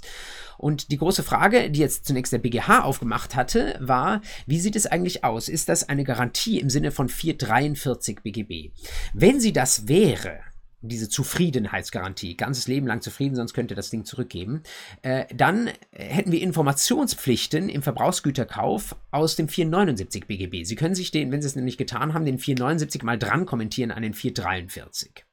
Und 0.59 0.91
die 0.91 0.97
große 0.97 1.23
Frage, 1.23 1.71
die 1.71 1.79
jetzt 1.79 2.05
zunächst 2.05 2.31
der 2.31 2.37
BGH 2.37 2.83
aufgemacht 2.83 3.35
hatte, 3.35 3.75
war, 3.79 4.21
wie 4.45 4.59
sieht 4.59 4.75
es 4.75 4.85
eigentlich 4.85 5.23
aus? 5.23 5.49
Ist 5.49 5.67
das 5.67 5.89
eine 5.89 6.03
Garantie 6.03 6.59
im 6.59 6.69
Sinne 6.69 6.91
von 6.91 7.09
443 7.09 8.21
BGB? 8.21 8.71
Wenn 9.15 9.39
sie 9.39 9.51
das 9.51 9.87
wäre, 9.87 10.41
diese 10.83 11.09
Zufriedenheitsgarantie, 11.09 12.35
ganzes 12.35 12.67
Leben 12.67 12.85
lang 12.85 13.01
zufrieden, 13.01 13.35
sonst 13.35 13.53
könnte 13.53 13.73
das 13.73 13.89
Ding 13.89 14.05
zurückgeben. 14.05 14.63
Äh, 15.01 15.25
dann 15.33 15.69
hätten 15.91 16.31
wir 16.31 16.41
Informationspflichten 16.41 17.69
im 17.69 17.81
Verbrauchsgüterkauf 17.81 18.95
aus 19.11 19.35
dem 19.35 19.47
479 19.47 20.27
BGB. 20.27 20.65
Sie 20.65 20.75
können 20.75 20.95
sich 20.95 21.11
den, 21.11 21.31
wenn 21.31 21.41
Sie 21.41 21.47
es 21.47 21.55
nämlich 21.55 21.77
getan 21.77 22.13
haben, 22.13 22.25
den 22.25 22.37
479 22.37 23.03
mal 23.03 23.17
dran 23.17 23.45
kommentieren 23.45 23.91
an 23.91 24.03
den 24.03 24.13
443. 24.13 25.25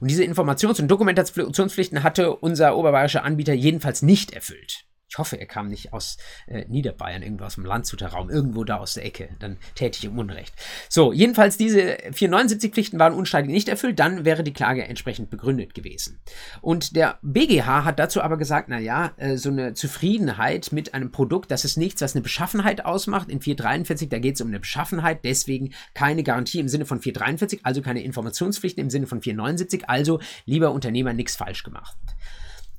Und 0.00 0.10
diese 0.10 0.24
Informations- 0.24 0.80
und 0.80 0.88
Dokumentationspflichten 0.88 2.02
hatte 2.02 2.34
unser 2.36 2.76
oberbayerischer 2.76 3.24
Anbieter 3.24 3.52
jedenfalls 3.52 4.02
nicht 4.02 4.32
erfüllt. 4.32 4.86
Ich 5.10 5.18
hoffe, 5.18 5.40
er 5.40 5.46
kam 5.46 5.66
nicht 5.66 5.92
aus 5.92 6.18
äh, 6.46 6.64
Niederbayern, 6.68 7.22
irgendwo 7.22 7.44
aus 7.44 7.56
dem 7.56 7.64
Landshuter 7.64 8.08
Raum, 8.08 8.30
irgendwo 8.30 8.62
da 8.62 8.76
aus 8.76 8.94
der 8.94 9.04
Ecke. 9.04 9.30
Dann 9.40 9.56
täte 9.74 9.98
ich 9.98 10.04
ihm 10.04 10.16
Unrecht. 10.16 10.54
So, 10.88 11.12
jedenfalls 11.12 11.56
diese 11.56 11.98
479 12.12 12.72
Pflichten 12.72 13.00
waren 13.00 13.14
unstreitig 13.14 13.50
nicht 13.50 13.68
erfüllt, 13.68 13.98
dann 13.98 14.24
wäre 14.24 14.44
die 14.44 14.52
Klage 14.52 14.84
entsprechend 14.84 15.28
begründet 15.28 15.74
gewesen. 15.74 16.20
Und 16.60 16.94
der 16.94 17.18
BGH 17.22 17.84
hat 17.84 17.98
dazu 17.98 18.22
aber 18.22 18.36
gesagt, 18.36 18.68
naja, 18.68 19.12
äh, 19.16 19.36
so 19.36 19.50
eine 19.50 19.74
Zufriedenheit 19.74 20.70
mit 20.70 20.94
einem 20.94 21.10
Produkt, 21.10 21.50
das 21.50 21.64
ist 21.64 21.76
nichts, 21.76 22.00
was 22.02 22.14
eine 22.14 22.22
Beschaffenheit 22.22 22.84
ausmacht. 22.84 23.30
In 23.30 23.40
443, 23.40 24.08
da 24.10 24.20
geht 24.20 24.36
es 24.36 24.40
um 24.40 24.46
eine 24.46 24.60
Beschaffenheit, 24.60 25.24
deswegen 25.24 25.74
keine 25.92 26.22
Garantie 26.22 26.60
im 26.60 26.68
Sinne 26.68 26.86
von 26.86 27.00
443, 27.00 27.66
also 27.66 27.82
keine 27.82 28.04
Informationspflichten 28.04 28.80
im 28.80 28.90
Sinne 28.90 29.08
von 29.08 29.20
479, 29.20 29.88
also 29.88 30.20
lieber 30.46 30.70
Unternehmer 30.70 31.14
nichts 31.14 31.34
falsch 31.34 31.64
gemacht. 31.64 31.96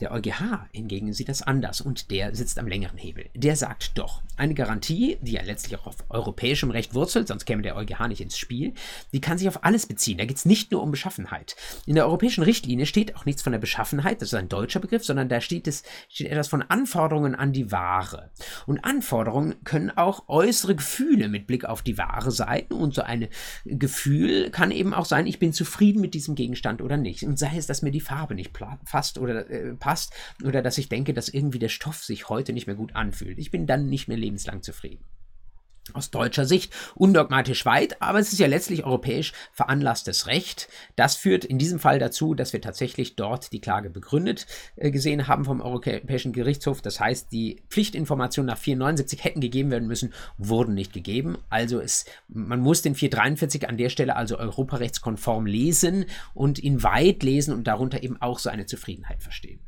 Der 0.01 0.11
EuGH 0.11 0.67
hingegen 0.71 1.13
sieht 1.13 1.29
das 1.29 1.43
anders 1.43 1.79
und 1.79 2.09
der 2.09 2.35
sitzt 2.35 2.57
am 2.57 2.67
längeren 2.67 2.97
Hebel. 2.97 3.29
Der 3.35 3.55
sagt 3.55 3.99
doch, 3.99 4.23
eine 4.35 4.55
Garantie, 4.55 5.19
die 5.21 5.33
ja 5.33 5.43
letztlich 5.43 5.79
auch 5.79 5.85
auf 5.85 5.97
europäischem 6.09 6.71
Recht 6.71 6.95
wurzelt, 6.95 7.27
sonst 7.27 7.45
käme 7.45 7.61
der 7.61 7.75
EuGH 7.75 8.07
nicht 8.07 8.21
ins 8.21 8.35
Spiel, 8.35 8.73
die 9.13 9.21
kann 9.21 9.37
sich 9.37 9.47
auf 9.47 9.63
alles 9.63 9.85
beziehen. 9.85 10.17
Da 10.17 10.25
geht 10.25 10.37
es 10.37 10.45
nicht 10.45 10.71
nur 10.71 10.81
um 10.81 10.89
Beschaffenheit. 10.89 11.55
In 11.85 11.93
der 11.93 12.07
europäischen 12.07 12.43
Richtlinie 12.43 12.87
steht 12.87 13.15
auch 13.15 13.25
nichts 13.25 13.43
von 13.43 13.51
der 13.51 13.59
Beschaffenheit, 13.59 14.21
das 14.21 14.29
ist 14.29 14.33
ein 14.33 14.49
deutscher 14.49 14.79
Begriff, 14.79 15.05
sondern 15.05 15.29
da 15.29 15.39
steht, 15.39 15.67
es, 15.67 15.83
steht 16.09 16.31
etwas 16.31 16.47
von 16.47 16.63
Anforderungen 16.63 17.35
an 17.35 17.53
die 17.53 17.71
Ware. 17.71 18.31
Und 18.65 18.83
Anforderungen 18.83 19.63
können 19.63 19.91
auch 19.91 20.27
äußere 20.27 20.75
Gefühle 20.75 21.29
mit 21.29 21.45
Blick 21.45 21.65
auf 21.65 21.83
die 21.83 21.99
Ware 21.99 22.31
sein 22.31 22.65
und 22.69 22.95
so 22.95 23.03
ein 23.03 23.27
Gefühl 23.65 24.49
kann 24.49 24.71
eben 24.71 24.95
auch 24.95 25.05
sein, 25.05 25.27
ich 25.27 25.37
bin 25.37 25.53
zufrieden 25.53 26.01
mit 26.01 26.15
diesem 26.15 26.33
Gegenstand 26.33 26.81
oder 26.81 26.97
nicht. 26.97 27.21
Und 27.23 27.37
sei 27.37 27.57
es, 27.57 27.67
dass 27.67 27.83
mir 27.83 27.91
die 27.91 28.01
Farbe 28.01 28.33
nicht 28.33 28.51
passt 28.85 29.19
oder 29.19 29.47
äh, 29.47 29.75
passt 29.75 29.90
passt 29.91 30.13
oder 30.41 30.61
dass 30.61 30.77
ich 30.77 30.87
denke, 30.87 31.13
dass 31.13 31.27
irgendwie 31.27 31.59
der 31.59 31.67
Stoff 31.67 32.01
sich 32.01 32.29
heute 32.29 32.53
nicht 32.53 32.65
mehr 32.65 32.77
gut 32.77 32.95
anfühlt. 32.95 33.37
Ich 33.39 33.51
bin 33.51 33.67
dann 33.67 33.87
nicht 33.87 34.07
mehr 34.07 34.15
lebenslang 34.15 34.63
zufrieden 34.63 35.03
aus 35.93 36.11
deutscher 36.11 36.45
Sicht 36.45 36.73
undogmatisch 36.95 37.65
weit, 37.65 38.01
aber 38.01 38.19
es 38.19 38.31
ist 38.31 38.39
ja 38.39 38.47
letztlich 38.47 38.85
europäisch 38.85 39.33
veranlasstes 39.51 40.27
Recht. 40.27 40.69
Das 40.95 41.15
führt 41.15 41.43
in 41.43 41.57
diesem 41.57 41.79
Fall 41.79 41.99
dazu, 41.99 42.33
dass 42.33 42.53
wir 42.53 42.61
tatsächlich 42.61 43.15
dort 43.15 43.51
die 43.51 43.61
Klage 43.61 43.89
begründet 43.89 44.45
äh, 44.75 44.91
gesehen 44.91 45.27
haben 45.27 45.45
vom 45.45 45.61
Europäischen 45.61 46.33
Gerichtshof. 46.33 46.81
Das 46.81 46.99
heißt, 46.99 47.31
die 47.31 47.63
Pflichtinformationen 47.69 48.47
nach 48.47 48.57
479 48.57 49.23
hätten 49.23 49.41
gegeben 49.41 49.71
werden 49.71 49.87
müssen, 49.87 50.13
wurden 50.37 50.75
nicht 50.75 50.93
gegeben. 50.93 51.37
Also 51.49 51.79
es, 51.79 52.05
man 52.27 52.59
muss 52.59 52.81
den 52.81 52.95
443 52.95 53.67
an 53.67 53.77
der 53.77 53.89
Stelle 53.89 54.15
also 54.15 54.37
europarechtskonform 54.37 55.45
lesen 55.45 56.05
und 56.33 56.59
ihn 56.59 56.83
weit 56.83 57.23
lesen 57.23 57.53
und 57.53 57.65
darunter 57.65 58.03
eben 58.03 58.21
auch 58.21 58.39
so 58.39 58.49
eine 58.49 58.65
Zufriedenheit 58.65 59.23
verstehen. 59.23 59.59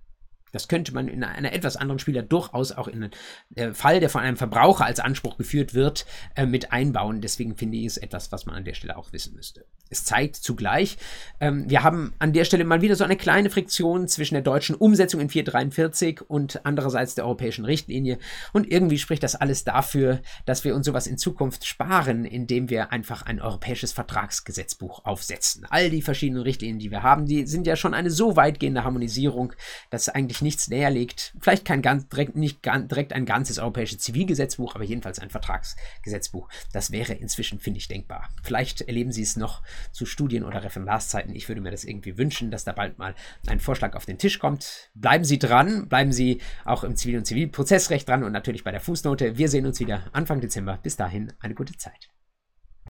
Das 0.54 0.70
könnte 0.70 0.94
man 0.94 1.10
in 1.10 1.24
einer 1.24 1.52
etwas 1.52 1.76
anderen 1.76 2.00
Spieler 2.00 2.22
durchaus 2.22 2.72
auch 2.72 2.88
in 2.88 3.10
einen 3.56 3.76
Fall, 3.76 4.00
der 4.00 4.10
von 4.10 4.22
einem 4.22 4.38
Verbraucher 4.38 4.86
als 4.86 5.00
Anspruch 5.00 5.38
geführt 5.38 5.74
wird, 5.74 6.06
äh, 6.36 6.46
mit 6.46 6.72
einbauen. 6.72 7.20
Deswegen 7.20 7.58
finde 7.58 7.78
ich 7.78 7.88
es 7.88 7.98
etwas, 7.98 8.32
was 8.32 8.46
man 8.46 8.56
an 8.56 8.64
der 8.64 8.76
Stelle 8.76 8.96
auch 8.96 9.12
wissen 9.12 9.36
müsste. 9.36 9.66
Es 9.90 10.06
zeigt 10.06 10.38
zugleich, 10.38 10.98
ähm, 11.40 11.70
wir 11.70 11.84
haben 11.84 12.14
an 12.18 12.34
der 12.34 12.46
Stelle 12.46 12.66
mal 12.66 12.82
wieder 12.82 12.96
so 12.96 13.04
eine 13.04 13.16
kleine 13.16 13.50
Friktion 13.50 14.08
zwischen 14.08 14.34
der 14.34 14.42
deutschen 14.42 14.76
Umsetzung 14.76 15.22
in 15.22 15.30
443 15.30 16.22
und 16.28 16.66
andererseits 16.66 17.14
der 17.16 17.26
europäischen 17.26 17.66
Richtlinie. 17.66 18.18
Und 18.54 18.72
irgendwie 18.72 18.98
spricht 18.98 19.22
das 19.22 19.36
alles 19.36 19.64
dafür, 19.64 20.22
dass 20.46 20.64
wir 20.64 20.76
uns 20.76 20.86
sowas 20.86 21.06
in 21.06 21.18
Zukunft 21.18 21.66
sparen, 21.66 22.26
indem 22.26 22.70
wir 22.70 22.92
einfach 22.92 23.24
ein 23.24 23.40
europäisches 23.42 23.92
Vertragsgesetzbuch 23.92 25.06
aufsetzen. 25.06 25.66
All 25.70 25.90
die 25.90 26.02
verschiedenen 26.02 26.44
Richtlinien, 26.44 26.80
die 26.80 26.92
wir 26.92 27.04
haben, 27.04 27.26
die 27.26 27.46
sind 27.46 27.68
ja 27.68 27.76
schon 27.76 27.94
eine 27.94 28.10
so 28.10 28.36
weitgehende 28.36 28.84
Harmonisierung, 28.84 29.54
dass 29.90 30.10
eigentlich 30.10 30.42
nichts 30.44 30.68
näher 30.68 30.92
liegt. 30.92 31.34
Vielleicht 31.40 31.66
kein 31.66 31.82
ganz, 31.82 32.08
direkt, 32.08 32.36
nicht 32.36 32.62
ganz, 32.62 32.88
direkt 32.88 33.14
ein 33.14 33.26
ganzes 33.26 33.58
europäisches 33.58 34.00
Zivilgesetzbuch, 34.00 34.76
aber 34.76 34.84
jedenfalls 34.84 35.20
ein 35.20 35.30
Vertragsgesetzbuch. 35.30 36.50
Das 36.72 36.92
wäre 36.92 37.14
inzwischen, 37.14 37.60
finde 37.60 37.80
ich, 37.80 37.88
denkbar. 37.88 38.30
Vielleicht 38.44 38.82
erleben 38.82 39.12
Sie 39.12 39.24
es 39.24 39.36
noch 39.36 39.64
zu 39.92 40.06
Studien- 40.06 40.44
oder 40.44 40.64
Referendarszeiten. 40.64 41.36
Ich 41.36 41.48
würde 41.48 41.62
mir 41.62 41.72
das 41.72 41.84
irgendwie 41.84 42.18
wünschen, 42.18 42.52
dass 42.52 42.64
da 42.64 42.74
bald 42.74 43.00
mal 43.00 43.16
ein 43.48 43.60
Vorschlag 43.60 43.96
auf 43.96 44.06
den 44.06 44.20
Tisch 44.20 44.38
kommt. 44.38 44.92
Bleiben 44.94 45.24
Sie 45.24 45.40
dran, 45.40 45.88
bleiben 45.88 46.12
Sie 46.12 46.42
auch 46.66 46.84
im 46.84 46.96
Zivil- 46.96 47.18
und 47.18 47.26
Zivilprozessrecht 47.26 48.08
dran 48.08 48.24
und 48.24 48.32
natürlich 48.32 48.64
bei 48.64 48.72
der 48.72 48.82
Fußnote. 48.82 49.38
Wir 49.38 49.50
sehen 49.50 49.66
uns 49.66 49.80
wieder 49.80 50.04
Anfang 50.12 50.42
Dezember. 50.42 50.78
Bis 50.84 50.98
dahin 50.98 51.34
eine 51.40 51.56
gute 51.56 51.76
Zeit. 51.78 52.13